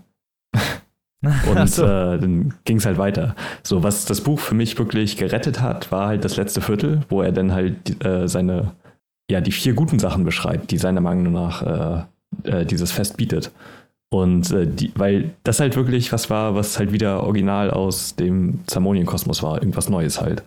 [1.49, 1.83] Und so.
[1.83, 3.35] äh, dann ging es halt weiter.
[3.63, 7.21] So, was das Buch für mich wirklich gerettet hat, war halt das letzte Viertel, wo
[7.21, 8.71] er dann halt äh, seine,
[9.31, 12.03] ja, die vier guten Sachen beschreibt, die seiner Meinung nach äh,
[12.43, 13.51] äh, dieses Fest bietet.
[14.11, 18.59] Und äh, die, weil das halt wirklich was war, was halt wieder original aus dem
[18.67, 20.43] Zamonien-Kosmos war, irgendwas Neues halt.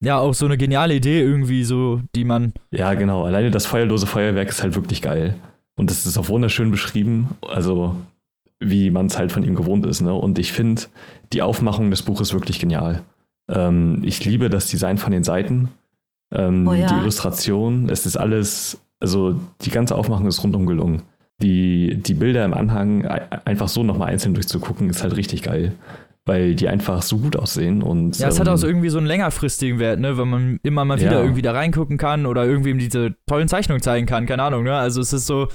[0.00, 2.52] Ja, auch so eine geniale Idee irgendwie, so, die man.
[2.70, 3.24] Ja, genau.
[3.24, 5.34] Alleine das feuerlose Feuerwerk ist halt wirklich geil.
[5.76, 7.94] Und das ist auch wunderschön beschrieben, also
[8.60, 10.00] wie man es halt von ihm gewohnt ist.
[10.00, 10.12] Ne?
[10.12, 10.82] Und ich finde
[11.32, 13.02] die Aufmachung des Buches wirklich genial.
[13.48, 15.68] Ähm, ich liebe das Design von den Seiten,
[16.34, 16.86] ähm, Oh ja.
[16.88, 17.88] die Illustration.
[17.88, 21.02] Es ist alles, also die ganze Aufmachung ist rundum gelungen.
[21.40, 25.72] Die, die Bilder im Anhang ei- einfach so nochmal einzeln durchzugucken, ist halt richtig geil.
[26.28, 27.82] Weil die einfach so gut aussehen.
[27.82, 30.16] Und, Ja, es hat ähm, auch so irgendwie so einen längerfristigen Wert, ne?
[30.18, 31.22] Weil man immer mal wieder Ja.
[31.22, 34.74] irgendwie da reingucken kann oder irgendwie ihm diese tollen Zeichnungen zeigen kann, keine Ahnung, ne?
[34.76, 35.48] Also es ist so.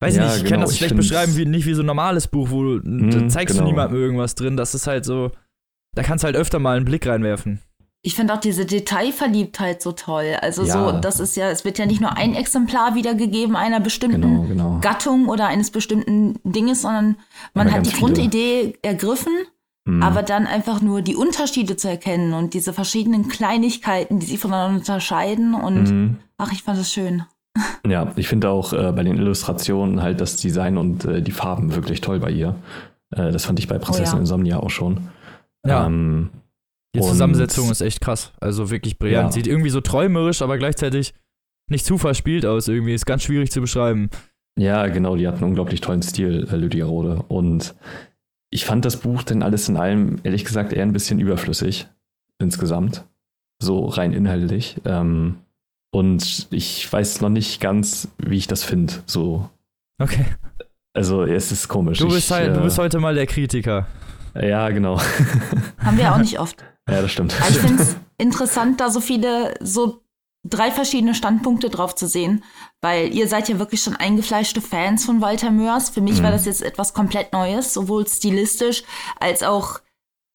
[0.00, 1.86] Weiß Ja, nicht, ich kann genau, das ich schlecht beschreiben, wie, nicht wie so ein
[1.86, 2.88] normales Buch, wo du, da
[3.18, 3.66] Mhm, zeigst genau.
[3.66, 4.56] du niemandem irgendwas drin.
[4.56, 5.30] Das ist halt so.
[5.94, 7.60] Da kannst du halt öfter mal einen Blick reinwerfen.
[8.02, 10.36] ich finde auch diese Detailverliebtheit so toll.
[10.40, 10.72] Also Ja.
[10.92, 14.42] so, das ist ja, es wird ja nicht nur ein Exemplar wiedergegeben einer bestimmten Genau,
[14.44, 14.78] genau.
[14.80, 17.16] Gattung oder eines bestimmten Dinges, sondern
[17.54, 18.00] man Aber hat die viele.
[18.12, 19.32] Grundidee ergriffen,
[19.86, 20.02] Mhm.
[20.02, 24.78] aber dann einfach nur die Unterschiede zu erkennen und diese verschiedenen Kleinigkeiten, die sie voneinander
[24.80, 26.16] unterscheiden und Mhm.
[26.38, 27.22] ach, ich fand es schön.
[27.86, 31.74] Ja, ich finde auch äh, bei den Illustrationen halt das Design und äh, die Farben
[31.74, 32.54] wirklich toll bei ihr.
[33.14, 34.20] Äh, das fand ich bei Prinzessin Oh ja.
[34.20, 35.08] Insomnia auch schon.
[35.66, 35.86] Ja.
[35.86, 36.30] Ähm,
[36.94, 38.32] Die Zusammensetzung ist echt krass.
[38.40, 39.28] Also wirklich brillant.
[39.28, 39.32] Ja.
[39.32, 41.14] Sieht irgendwie so träumerisch, aber gleichzeitig
[41.70, 42.68] nicht zu verspielt aus.
[42.68, 44.10] Irgendwie ist ganz schwierig zu beschreiben.
[44.58, 47.24] ja, genau, die hat einen unglaublich tollen Stil, äh, Lydia Rode.
[47.28, 47.74] Und
[48.50, 51.88] ich fand das Buch denn alles in allem, ehrlich gesagt, eher ein bisschen überflüssig
[52.38, 53.04] insgesamt.
[53.58, 54.76] So rein inhaltlich.
[54.84, 55.38] Ähm,
[55.92, 58.92] und ich weiß noch nicht ganz, wie ich das finde.
[59.06, 59.48] So.
[59.98, 60.26] Okay.
[60.92, 61.98] Also, es ist komisch.
[61.98, 63.86] Du bist, ich, halt, du äh, bist heute mal der Kritiker.
[64.34, 65.00] Ja, genau.
[65.78, 66.62] Haben wir auch nicht oft.
[66.90, 67.34] ja, das stimmt.
[67.40, 70.02] Aber ich finde es interessant, da so viele, so
[70.48, 72.44] drei verschiedene Standpunkte drauf zu sehen,
[72.82, 75.90] weil ihr seid ja wirklich schon eingefleischte Fans von Walter Mörs.
[75.90, 76.34] Für mich war Mhm.
[76.34, 78.82] das jetzt etwas komplett Neues, sowohl stilistisch
[79.20, 79.80] als auch,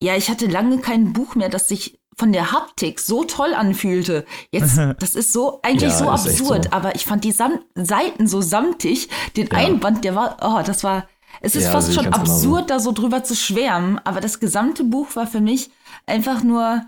[0.02, 4.26] ja, ich hatte lange kein Buch mehr, das sich von der Haptik so toll anfühlte.
[4.52, 6.72] Jetzt, das ist so, eigentlich Ja, so absurd, so.
[6.72, 9.58] aber ich fand die Sam Seiten so samtig, den Ja.
[9.58, 11.08] Einband, der war, oh, das war,
[11.40, 12.34] es ist Ja, fast schon ganz genauso.
[12.34, 15.72] absurd, da so drüber zu schwärmen, aber das gesamte Buch war für mich
[16.06, 16.82] einfach nur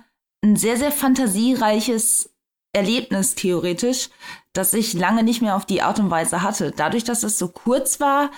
[0.44, 2.30] ein sehr, sehr fantasiereiches
[2.74, 4.10] Erlebnis theoretisch,
[4.54, 6.74] das ich lange nicht mehr auf die Art und Weise hatte.
[6.76, 8.32] Dadurch, dass es so kurz war,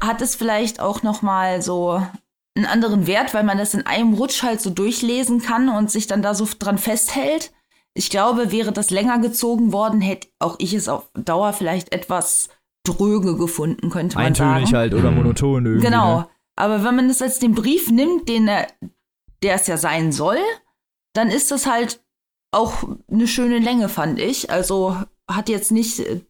[0.00, 2.02] hat es vielleicht auch noch mal so
[2.56, 6.06] einen anderen Wert, weil man das in einem Rutsch halt so durchlesen kann und sich
[6.06, 7.52] dann da so dran festhält.
[7.94, 12.48] Ich glaube, wäre das länger gezogen worden, hätte auch ich es auf Dauer vielleicht etwas
[12.86, 14.76] dröge gefunden, könnte man Eintönig sagen.
[14.76, 15.16] halt oder Mhm.
[15.16, 15.86] monoton irgendwie.
[15.86, 16.18] Genau.
[16.20, 16.28] Ne?
[16.56, 18.68] Aber wenn man das als den Brief nimmt, den er,
[19.42, 20.38] der es ja sein soll,
[21.14, 22.00] dann ist das halt
[22.54, 24.50] auch eine schöne Länge, fand ich.
[24.50, 24.96] Also
[25.30, 26.20] hat jetzt nicht äh,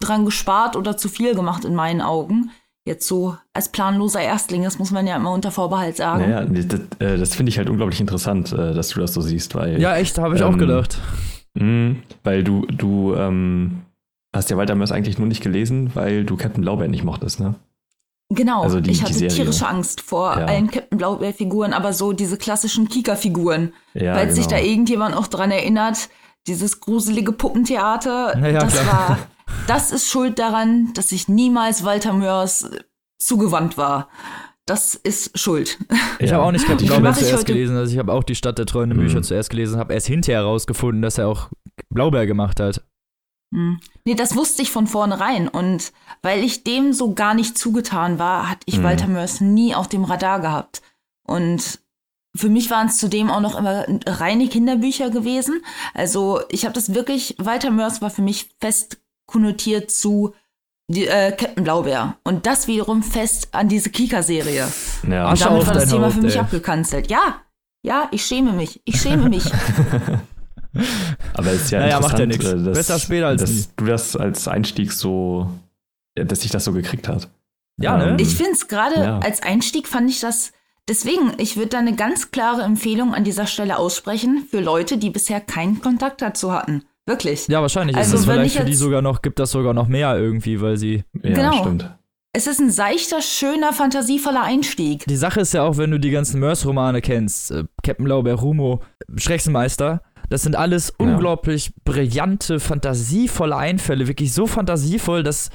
[0.00, 2.50] dran gespart oder zu viel gemacht in meinen Augen.
[2.84, 6.30] Jetzt so als planloser Erstling, das muss man ja immer unter Vorbehalt sagen.
[6.30, 9.54] Naja, das, äh, das finde ich halt unglaublich interessant, äh, dass du das so siehst,
[9.56, 9.80] weil.
[9.80, 10.98] Ja, echt, habe ich auch Ähm, gedacht.
[11.54, 13.82] mh, weil du, du ähm,
[14.34, 17.56] hast ja Walter Mörs eigentlich nur nicht gelesen, weil du Captain Blaubeer nicht mochtest, ne?
[18.28, 19.28] Genau, Also die- ich hatte Serie.
[19.34, 20.46] tierische Angst vor Ja.
[20.46, 23.72] allen Captain Blaubeer-Figuren, aber so diese klassischen Kika-Figuren.
[23.94, 24.68] Ja, Falls sich da genau.
[24.68, 26.08] irgendjemand auch dran erinnert,
[26.48, 28.86] dieses gruselige Puppentheater, Ja, ja, das klar.
[29.08, 29.18] war,
[29.68, 32.68] das ist schuld daran, dass ich niemals Walter Mörs
[33.18, 34.08] zugewandt war.
[34.66, 35.78] Das ist schuld.
[36.18, 36.36] Ich Ja.
[36.38, 38.66] habe auch nicht Captain Blaubeer zuerst heute- gelesen, also ich habe auch die Stadt der
[38.66, 39.22] treuenden Bücher Mhm.
[39.22, 41.48] zuerst gelesen, habe erst hinterher herausgefunden, dass er auch
[41.90, 42.82] Blaubeer gemacht hat.
[43.52, 43.80] Hm.
[44.04, 45.48] Nee, das wusste ich von vornherein.
[45.48, 45.92] Und
[46.22, 48.82] weil ich dem so gar nicht zugetan war, hatte ich Mhm.
[48.84, 50.82] Walter Mörs nie auf dem Radar gehabt.
[51.26, 51.80] Und
[52.34, 55.62] für mich waren es zudem auch noch immer reine Kinderbücher gewesen.
[55.94, 60.34] Also ich habe das wirklich, Walter Mörs war für mich fest konnotiert zu
[60.88, 62.16] die, äh, Captain Blaubeer.
[62.22, 64.68] Und das wiederum fest an diese Kika-Serie.
[65.08, 65.30] Ja.
[65.30, 66.40] Und damit war das Thema Haupt, für mich ey.
[66.40, 67.10] abgekanzelt.
[67.10, 67.40] Ja,
[67.82, 68.80] ja, ich schäme mich.
[68.84, 69.44] Ich schäme mich.
[71.34, 72.68] Aber es ist ja Naja, macht ja interessant, nix.
[72.68, 73.64] äh, Besser später als dass nie.
[73.76, 75.48] du das als Einstieg so,
[76.14, 77.28] dass dich das so gekriegt hat.
[77.80, 78.10] Ja, ne?
[78.10, 79.18] Ähm, Ich finde es gerade Ja.
[79.18, 80.52] als Einstieg fand ich das.
[80.88, 85.10] Deswegen, ich würde da eine ganz klare Empfehlung an dieser Stelle aussprechen für Leute, die
[85.10, 86.84] bisher keinen Kontakt dazu hatten.
[87.06, 87.48] Wirklich.
[87.48, 89.88] Ja, wahrscheinlich Also ist es vielleicht ich für die sogar noch, gibt das sogar noch
[89.88, 91.04] mehr irgendwie, weil sie.
[91.22, 91.52] Ja, Genau.
[91.60, 91.90] stimmt.
[92.32, 95.04] Es ist ein seichter, schöner, fantasievoller Einstieg.
[95.06, 98.82] Die Sache ist ja auch, wenn du die ganzen Mörs-Romane kennst, äh, Captain Blaubeer, Rumo,
[99.16, 101.06] Schrecksenmeister, das sind alles Ja.
[101.06, 105.50] unglaublich brillante, fantasievolle Einfälle, wirklich so fantasievoll, dass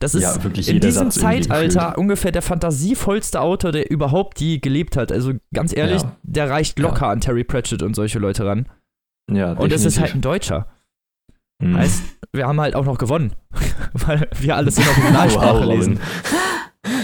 [0.00, 4.58] das ist Ja, wirklich in diesem Satz Zeitalter ungefähr der fantasievollste Autor, der überhaupt je
[4.58, 5.12] gelebt hat.
[5.12, 6.16] Also ganz ehrlich, Ja.
[6.24, 8.68] der reicht locker an Terry Pratchett und solche Leute ran.
[9.30, 10.66] Ja, Und es ist halt ein Deutscher.
[11.62, 11.76] Mhm.
[11.76, 13.34] Heißt, wir haben halt auch noch gewonnen,
[13.92, 16.00] weil wir alles in Originalsprache Wow, lesen.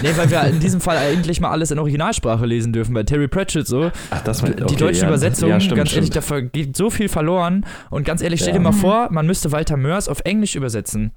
[0.01, 2.93] Nee, weil wir in diesem Fall eigentlich mal alles in Originalsprache lesen dürfen.
[2.93, 3.91] Bei Terry Pratchett so.
[4.11, 6.31] Ach, das mein, die okay, deutsche ja, Übersetzung, ja, stimmt, ganz ehrlich, stimmt.
[6.31, 7.65] da geht so viel verloren.
[7.89, 8.59] Und ganz ehrlich, stell Ja.
[8.59, 11.11] dir mal vor, man müsste Walter Mörs auf Englisch übersetzen.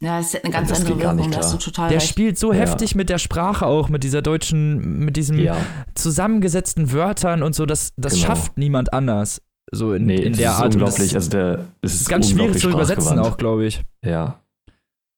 [0.00, 1.64] Ja, es hat eine ganz Das andere geht gar Wirkung, nicht da hast du klar.
[1.72, 2.08] total Der recht.
[2.08, 2.60] spielt so Ja.
[2.60, 5.56] heftig mit der Sprache auch, mit dieser deutschen, mit diesen Ja,
[5.94, 8.26] zusammengesetzten Wörtern und so, das, das Genau.
[8.26, 9.42] schafft niemand anders.
[9.70, 10.64] So in, nee, in das der ist Art.
[10.66, 11.12] Und unglaublich.
[11.12, 13.82] Das also der, es ist ist ganz schwierig zu übersetzen auch, glaube ich.
[14.04, 14.40] Ja,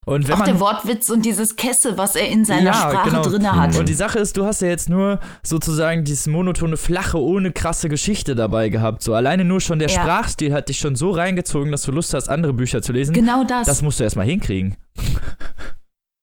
[0.07, 3.09] Und wenn Auch man der Wortwitz und dieses Kesse, was er in seiner Ja, Sprache
[3.11, 3.21] genau.
[3.21, 3.73] drinne hat.
[3.73, 3.79] Mhm.
[3.81, 7.87] Und die Sache ist, du hast ja jetzt nur sozusagen dieses monotone, flache, ohne krasse
[7.87, 9.03] Geschichte dabei gehabt.
[9.03, 10.01] So alleine nur schon der Ja.
[10.01, 13.13] Sprachstil hat dich schon so reingezogen, dass du Lust hast, andere Bücher zu lesen.
[13.13, 13.67] Genau das.
[13.67, 14.75] Das musst du erstmal hinkriegen.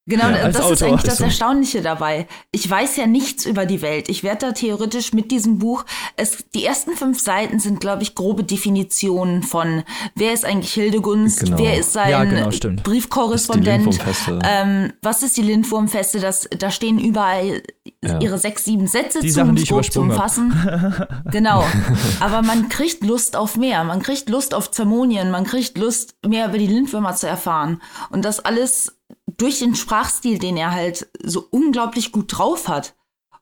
[0.08, 1.20] Genau, Ja, das ist Autor eigentlich ist das.
[1.20, 2.26] Erstaunliche dabei.
[2.50, 4.08] Ich weiß ja nichts über die Welt.
[4.08, 5.84] Ich werde da theoretisch mit diesem Buch,
[6.16, 9.84] es, die ersten fünf Seiten sind, glaube ich, grobe Definitionen von,
[10.14, 11.58] wer ist eigentlich Hildegunst, Genau.
[11.58, 13.98] wer ist sein Ja, genau, ist Briefkorrespondent,
[14.44, 17.62] ähm, was ist die Lindwurmfeste, das, da stehen überall
[18.02, 18.18] Ja.
[18.20, 20.68] ihre sechs, sieben Sätze Die zu, Sachen, um die es ich grob zu übersprungen hab.
[20.78, 21.08] umfassen.
[21.30, 21.64] genau.
[22.20, 23.82] Aber man kriegt Lust auf mehr.
[23.84, 25.30] Man kriegt Lust auf Zermonien.
[25.30, 27.82] Man kriegt Lust, mehr über die Lindwürmer zu erfahren.
[28.10, 28.97] Und das alles
[29.36, 32.94] durch den Sprachstil, den er halt so unglaublich gut drauf hat.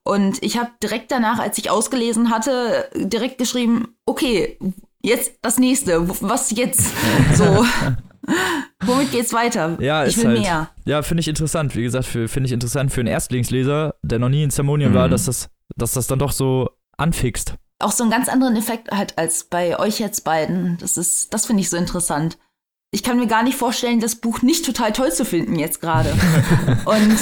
[0.04, 4.58] Und ich habe direkt danach, als ich ausgelesen hatte, direkt geschrieben, okay,
[5.02, 6.92] jetzt das nächste, was jetzt?
[7.34, 7.64] So.
[8.84, 9.76] Womit geht's weiter?
[9.80, 10.70] Ja, ich ist will halt- mehr.
[10.84, 11.74] Ja, finde ich interessant.
[11.76, 15.10] Wie gesagt, finde ich interessant für einen Erstlingsleser, der noch nie in Zermonien war, Mhm.
[15.12, 17.54] dass das, dass das dann doch so anfixt.
[17.78, 20.78] Auch so einen ganz anderen Effekt halt als bei euch jetzt beiden.
[20.78, 22.38] Das ist, das finde ich so interessant.
[22.90, 26.10] Ich kann mir gar nicht vorstellen, das Buch nicht total toll zu finden jetzt gerade.
[26.84, 27.18] Und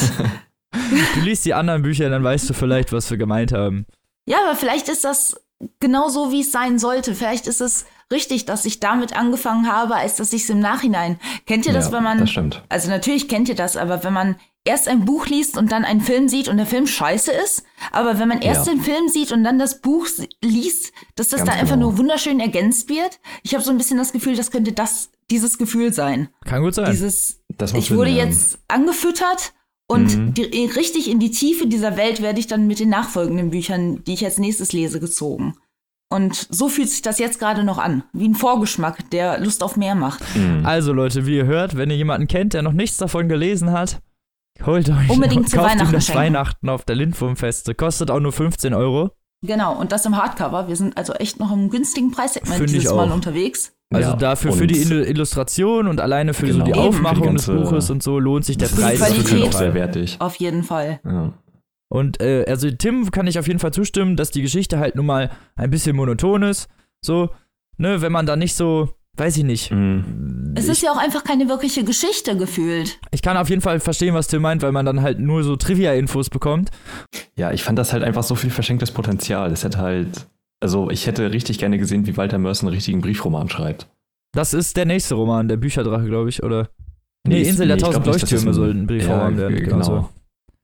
[1.14, 3.86] Du liest die anderen Bücher, dann weißt du vielleicht, was wir gemeint haben.
[4.26, 5.36] ja, aber vielleicht ist das
[5.80, 7.14] genau so, wie es sein sollte.
[7.14, 11.18] Vielleicht ist es richtig, dass ich damit angefangen habe, als dass ich es im Nachhinein.
[11.46, 12.62] Kennt ihr das, ja, wenn man Das stimmt.
[12.70, 14.36] Also natürlich kennt ihr das, aber wenn man
[14.66, 18.18] erst ein Buch liest und dann einen Film sieht und der Film scheiße ist, aber
[18.18, 18.72] wenn man erst Ja.
[18.72, 20.06] den Film sieht und dann das Buch
[20.42, 21.90] liest, dass das Ganz einfach genau.
[21.90, 23.20] nur wunderschön ergänzt wird.
[23.42, 26.28] Ich habe so ein bisschen das Gefühl, das könnte das dieses Gefühl sein.
[26.46, 26.90] Kann gut sein.
[26.90, 27.40] Dieses
[27.74, 28.24] ich Sinn, wurde ja.
[28.24, 29.52] jetzt angefüttert
[29.86, 30.34] und Mhm.
[30.34, 34.14] die, richtig in die Tiefe dieser Welt werde ich dann mit den nachfolgenden Büchern, die
[34.14, 35.56] ich als nächstes lese, gezogen.
[36.14, 39.76] Und so fühlt sich das jetzt gerade noch an, wie ein Vorgeschmack, der Lust auf
[39.76, 40.20] mehr macht.
[40.36, 40.64] Mhm.
[40.64, 44.00] Also Leute, wie ihr hört, wenn ihr jemanden kennt, der noch nichts davon gelesen hat,
[44.64, 46.20] holt euch Unbedingt zu kauft ihm Weihnachten das schenken.
[46.20, 47.74] Weihnachten auf der Lindwurmfeste.
[47.74, 49.10] Kostet auch nur 15 Euro.
[49.44, 50.68] Genau, und das im Hardcover.
[50.68, 53.72] Wir sind also echt noch im günstigen Preissegment Finde ich dieses Mal unterwegs.
[53.92, 56.80] Also Ja, dafür für die Illu- Illustration und alleine für so Genau, die Eben.
[56.80, 59.30] Aufmachung die des Buches und so lohnt sich der Preis Qualität.
[59.30, 60.16] jeden auch sehr wertig.
[60.20, 61.00] Auf jeden Fall.
[61.04, 61.32] Ja.
[61.89, 65.07] Und äh, also Tim kann ich auf jeden Fall zustimmen, dass die Geschichte halt nun
[65.07, 66.68] mal ein bisschen monoton ist.
[67.05, 67.30] So,
[67.76, 69.70] ne, wenn man da nicht so, weiß ich nicht.
[69.70, 70.55] Mhm.
[70.57, 72.99] Es ich, ist ja auch einfach keine wirkliche Geschichte gefühlt.
[73.12, 75.57] ich kann auf jeden Fall verstehen, was Tim meint, weil man dann halt nur so
[75.57, 76.70] Trivia-Infos bekommt.
[77.37, 79.51] Ja, ich fand das halt einfach so viel verschenktes Potenzial.
[79.51, 80.26] Das hätte halt,
[80.61, 83.89] also ich hätte richtig gerne gesehen, wie Walter Mörs einen richtigen Briefroman schreibt.
[84.32, 86.68] Das ist der nächste Roman, der Bücherdrache, glaube ich, oder?
[87.26, 89.70] Nee, ist- Insel der ich glaub tausend Leuchttürme soll ein Briefroman ja, werden, Genau.
[89.70, 90.09] genau so.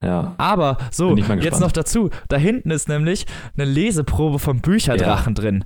[0.03, 0.34] Ja.
[0.38, 2.09] Aber so, Bin ich mal jetzt noch dazu.
[2.28, 5.62] Da hinten ist nämlich eine Leseprobe vom Bücherdrachen drin.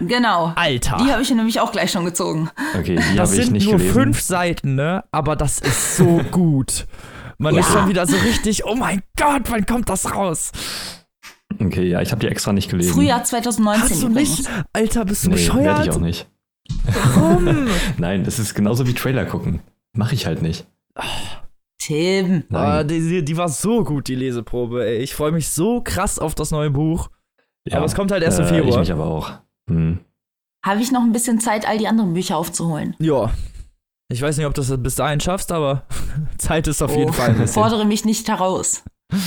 [0.00, 0.52] Genau.
[0.56, 0.96] Alter.
[1.04, 2.50] Die habe ich nämlich auch gleich schon gezogen.
[2.76, 3.92] Okay, die das habe ich sind nicht nur gelesen.
[3.94, 5.04] fünf Seiten, ne?
[5.12, 6.86] Aber das ist so gut.
[7.38, 7.60] Man Ja.
[7.60, 10.50] ist schon wieder so richtig, oh mein Gott, wann kommt das raus?
[11.60, 12.92] Okay, ja, ich habe die extra nicht gelesen.
[12.92, 14.38] Frühjahr 2019 Hast du übrigens.
[14.38, 14.50] nicht?
[14.72, 16.00] Alter, bist du Nee, werde ich auch bescheuert?
[16.00, 16.26] nicht.
[17.14, 17.68] Warum?
[17.98, 19.60] Nein, das ist genauso wie Trailer gucken.
[19.92, 20.66] Mache ich halt nicht.
[21.86, 22.42] Tim.
[22.52, 24.96] Ah, die, die, die war so gut, die Leseprobe, ey.
[24.98, 27.10] Ich freue mich so krass auf das neue Buch.
[27.68, 28.70] Ja, aber es kommt halt erst im äh, Februar.
[28.74, 29.32] Ich mich aber auch.
[29.70, 30.00] Hm.
[30.64, 32.96] Habe ich noch ein bisschen Zeit, all die anderen Bücher aufzuholen.
[32.98, 33.30] Ja.
[34.08, 35.84] Ich weiß nicht, ob du das bis dahin schaffst, aber
[36.38, 37.54] Zeit ist auf Oh, jeden Fall ein bisschen.
[37.62, 38.82] Fordere mich nicht heraus.
[39.10, 39.20] Wir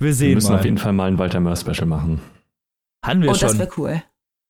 [0.00, 0.58] Wir sehen müssen mal.
[0.58, 2.20] auf jeden Fall mal ein Walter Mörs Special machen.
[3.04, 3.58] Hatten wir oh, das schon.
[3.58, 4.02] wäre cool.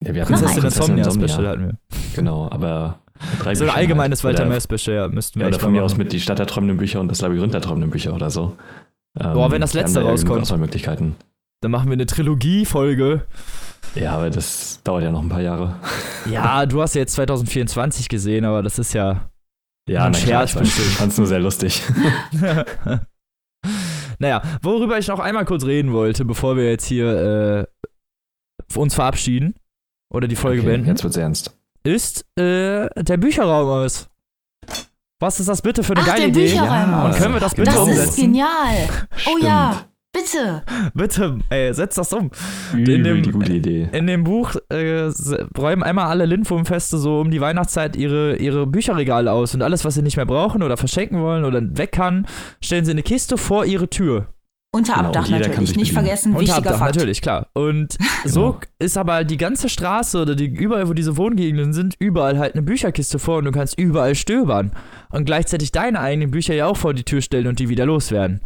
[0.03, 0.33] Ja, wir hatten.
[0.33, 1.29] Prinzessin Insomnia Insomnia.
[1.29, 1.79] Special hatten wir.
[2.14, 3.01] Genau, aber
[3.41, 4.35] drei So ein Bücher allgemeines halt.
[4.35, 6.39] Walter Oder- Mörs Special, ja, müssten wir Ja, oder von mir aus mit die Stadt
[6.39, 8.57] der träumenden Bücher und das Labyrinth der träumenden Bücher oder so.
[9.19, 11.16] Ähm, Boah, wenn das wir haben letzte da rauskommt.
[11.61, 13.23] Dann machen wir eine Trilogie-Folge.
[13.95, 15.77] Ja, aber das dauert ja noch ein paar Jahre.
[16.31, 19.29] Ja, du hast ja jetzt 2024 gesehen, aber das ist ja.
[19.89, 20.87] Ja, Ein na klar, Scherz ich, bestimmt.
[20.89, 21.83] ich fand's nur sehr lustig.
[24.19, 27.66] naja, worüber ich noch einmal kurz reden wollte, bevor wir jetzt hier
[28.69, 29.55] äh, uns verabschieden
[30.12, 31.58] oder die Folge Okay, beenden, Jetzt wird's ernst.
[31.85, 34.09] Ist äh, der Bücherraum aus.
[35.20, 36.43] Was ist das bitte für eine Ach, geile der Idee?
[36.53, 37.16] Bücherraum Und aus.
[37.18, 38.09] können wir das bitte Das umsetzen?
[38.09, 38.89] ist genial.
[39.26, 39.43] Oh Stimmt.
[39.43, 39.81] ja,
[40.12, 40.62] bitte.
[40.95, 42.31] Bitte, ey, setz das um.
[42.72, 43.89] Übel dem- die gute Idee.
[43.93, 45.11] In dem Buch äh,
[45.59, 49.95] räumen einmal alle Lindwurmfeste so um die Weihnachtszeit ihre, ihre Bücherregale aus und alles, was
[49.95, 52.26] sie nicht mehr brauchen oder verschenken wollen oder weg kann,
[52.62, 54.29] stellen sie in eine Kiste vor ihre Tür.
[54.79, 55.76] Unter Genau, Abdach natürlich.
[55.76, 56.95] Nicht vergessen, Und wichtiger Hauptdach, Fakt.
[56.97, 57.49] natürlich, klar.
[57.53, 58.61] Und so Genau.
[58.79, 62.62] ist aber die ganze Straße oder die, überall, wo diese Wohngegenden sind, überall halt eine
[62.62, 64.72] Bücherkiste vor und du kannst überall stöbern.
[65.11, 68.41] Und gleichzeitig deine eigenen Bücher ja auch vor die Tür stellen und die wieder loswerden.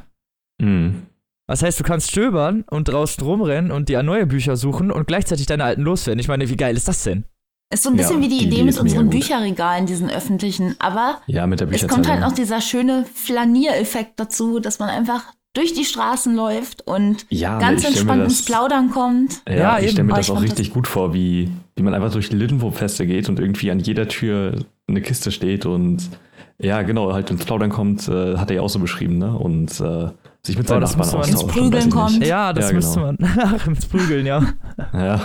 [0.61, 1.03] Mhm.
[1.49, 5.47] Das heißt, du kannst stöbern und draußen rumrennen und dir neue Bücher suchen und gleichzeitig
[5.47, 6.18] deine alten loswerden.
[6.20, 7.24] Ich meine, wie geil ist das denn?
[7.72, 9.09] Ist so ein bisschen Ja, wie die, die Idee Idee mit unseren.
[9.11, 10.76] Bücherregalen, diesen öffentlichen.
[10.78, 15.24] Aber Ja, mit der es kommt halt noch dieser schöne Flaniereffekt dazu, dass man einfach
[15.55, 19.43] durch die Straßen läuft und ja, ganz stell mir entspannt das- ins Plaudern kommt.
[19.49, 22.29] Ja, Ja, ich stelle mir das auch richtig gut vor, wie, wie man einfach durch
[22.31, 24.55] die Lindenwurmfeste geht und irgendwie an jeder Tür
[24.89, 26.09] eine Kiste steht und
[26.59, 29.37] ja, genau, halt ins Plaudern kommt, äh, hat er ja auch so beschrieben, ne?
[29.37, 30.11] Und äh,
[30.45, 31.43] sich mit Boah, seinen das Nachbarn austauscht.
[31.43, 32.25] Ins Prügeln kommt.
[32.25, 33.13] Ja, das Ja, müsste genau.
[33.19, 33.39] man.
[33.43, 34.43] Ach, ins Prügeln, ja.
[34.93, 35.21] Ja,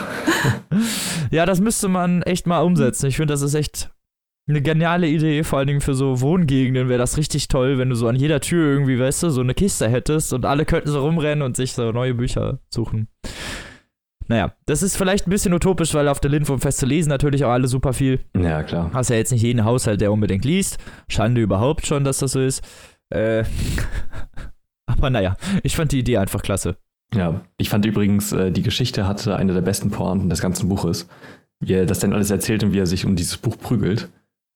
[1.32, 3.08] Ja, das müsste man echt mal umsetzen.
[3.08, 3.90] Ich finde, das ist echt
[4.48, 5.43] eine geniale Idee.
[5.43, 8.39] Vor allen Dingen für so Wohngegenden wäre das richtig toll, wenn du so an jeder
[8.39, 11.74] Tür irgendwie, weißt du, so eine Kiste hättest und alle könnten so rumrennen und sich
[11.74, 13.08] so neue Bücher suchen.
[14.30, 17.68] Naja, das ist vielleicht ein bisschen utopisch, weil auf der Lindwurmfeste lesen natürlich auch alle
[17.68, 18.20] super viel.
[18.38, 18.91] ja, klar.
[18.93, 20.78] Hast ja jetzt nicht jeden Haushalt, der unbedingt liest.
[21.08, 22.62] Schande überhaupt schon, dass das so ist.
[23.10, 23.45] Äh,
[24.86, 26.76] aber naja, ich fand die Idee einfach klasse.
[27.14, 31.08] Ja, ich fand übrigens, äh, die Geschichte hatte eine der besten Pointen des ganzen Buches.
[31.62, 34.10] Wie er das denn alles erzählt und wie er sich um dieses Buch prügelt.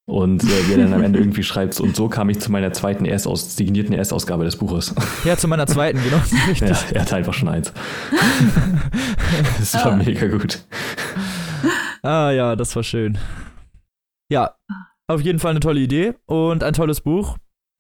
[0.07, 2.73] Und äh, wie er dann am Ende irgendwie schreibt, und so kam ich zu meiner
[2.73, 4.93] zweiten Erstaus signierten Erstausgabe des Buches.
[5.23, 6.17] Ja, zu meiner zweiten, genau.
[6.59, 7.71] ja, er hat einfach schon eins.
[9.59, 9.95] das war Ah.
[9.95, 10.63] mega gut.
[12.03, 13.17] Ah ja, das war schön.
[14.29, 14.55] Ja,
[15.07, 17.37] auf jeden Fall eine tolle Idee und ein tolles Buch.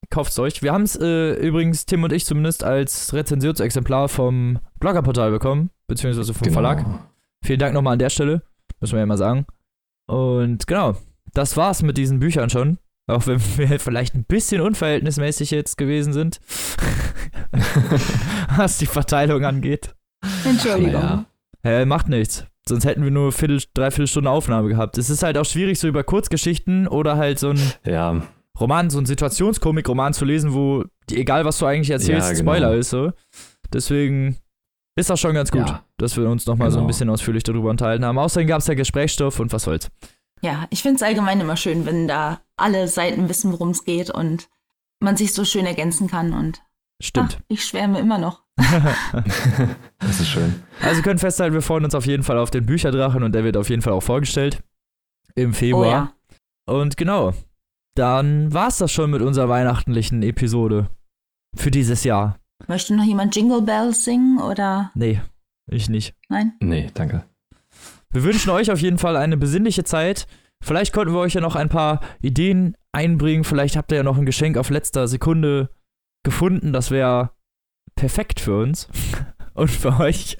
[0.09, 0.61] Kauft's euch.
[0.61, 6.33] Wir haben es äh, übrigens, Tim und ich zumindest, als Rezensionsexemplar vom Bloggerportal bekommen, beziehungsweise
[6.33, 6.53] vom Genau.
[6.53, 6.85] Verlag.
[7.43, 8.41] Vielen Dank nochmal an der Stelle,
[8.79, 9.45] müssen wir ja mal sagen.
[10.07, 10.97] Und genau,
[11.33, 12.77] das war's mit diesen Büchern schon.
[13.07, 16.39] Auch wenn wir vielleicht ein bisschen unverhältnismäßig jetzt gewesen sind,
[18.55, 19.95] was die Verteilung angeht.
[20.45, 20.93] Entschuldigung.
[21.01, 21.25] Ja.
[21.63, 22.45] Hä, macht nichts.
[22.67, 24.97] Sonst hätten wir nur Viertel, dreiviertel Stunde Aufnahme gehabt.
[24.97, 28.21] Es ist halt auch schwierig, so über Kurzgeschichten oder halt so ein Ja,
[28.59, 32.51] Roman, so ein Situationskomik-Roman zu lesen, wo die, egal was du eigentlich erzählst, Ja, genau.
[32.51, 33.11] Spoiler ist so.
[33.73, 34.37] Deswegen
[34.95, 35.83] ist das schon ganz gut, Ja.
[35.97, 36.87] dass wir uns nochmal so ein Genau.
[36.87, 38.19] bisschen ausführlich darüber unterhalten haben.
[38.19, 39.89] Außerdem gab es ja Gesprächsstoff und was soll's.
[40.41, 44.09] Ja, ich finde es allgemein immer schön, wenn da alle Seiten wissen, worum es geht
[44.09, 44.49] und
[44.99, 46.33] man sich so schön ergänzen kann.
[46.33, 46.61] Und
[47.01, 47.37] Stimmt.
[47.39, 48.43] ach, ich schwärme immer noch.
[49.99, 50.61] das ist schön.
[50.81, 53.43] Also wir können festhalten, wir freuen uns auf jeden Fall auf den Bücherdrachen und der
[53.43, 54.63] wird auf jeden Fall auch vorgestellt
[55.35, 55.87] im Oh Februar.
[55.87, 56.13] ja.
[56.67, 57.33] Und genau,
[57.95, 60.89] dann war's das schon mit unserer weihnachtlichen Episode
[61.55, 62.37] für dieses Jahr.
[62.67, 65.21] Möchte noch jemand Jingle Bells singen oder Nee,
[65.67, 66.15] ich nicht.
[66.29, 66.53] nein?
[66.61, 67.23] Nee, danke.
[68.11, 70.27] Wir wünschen euch auf jeden Fall eine besinnliche Zeit.
[70.63, 73.43] Vielleicht konnten wir euch ja noch ein paar Ideen einbringen.
[73.43, 75.69] Vielleicht habt ihr ja noch ein Geschenk auf letzter Sekunde
[76.23, 76.73] gefunden.
[76.73, 77.31] Das wäre
[77.95, 78.87] perfekt für uns
[79.53, 80.37] und für euch.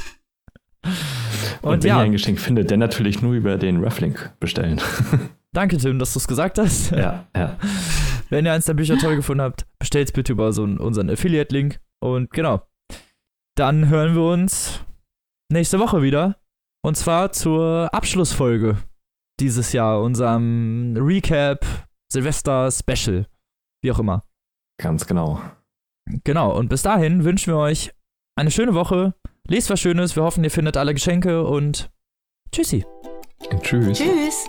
[1.61, 4.81] Und, Und wenn ja, ihr ein Geschenk findet, dann natürlich nur über den Reflink bestellen.
[5.53, 6.91] danke Tim, dass du es gesagt hast.
[6.91, 7.57] ja, ja.
[8.29, 11.79] Wenn ihr eins der Bücher toll gefunden habt, bestellt bitte über so einen, unseren Affiliate-Link.
[11.99, 12.61] Und genau.
[13.55, 14.79] Dann hören wir uns
[15.51, 16.40] nächste Woche wieder.
[16.83, 18.77] Und zwar zur Abschlussfolge
[19.39, 21.65] dieses Jahr, unserem Recap
[22.11, 23.27] Silvester Special.
[23.83, 24.23] Wie auch immer.
[24.79, 25.41] Ganz genau.
[26.23, 26.55] Genau.
[26.57, 27.91] Und bis dahin wünschen wir euch
[28.35, 29.13] eine schöne Woche.
[29.47, 30.15] Lest was Schönes.
[30.15, 31.91] Wir hoffen, ihr findet alle Geschenke und
[32.51, 32.85] tschüssi.
[33.61, 33.97] Tschüss.
[33.97, 34.47] Tschüss.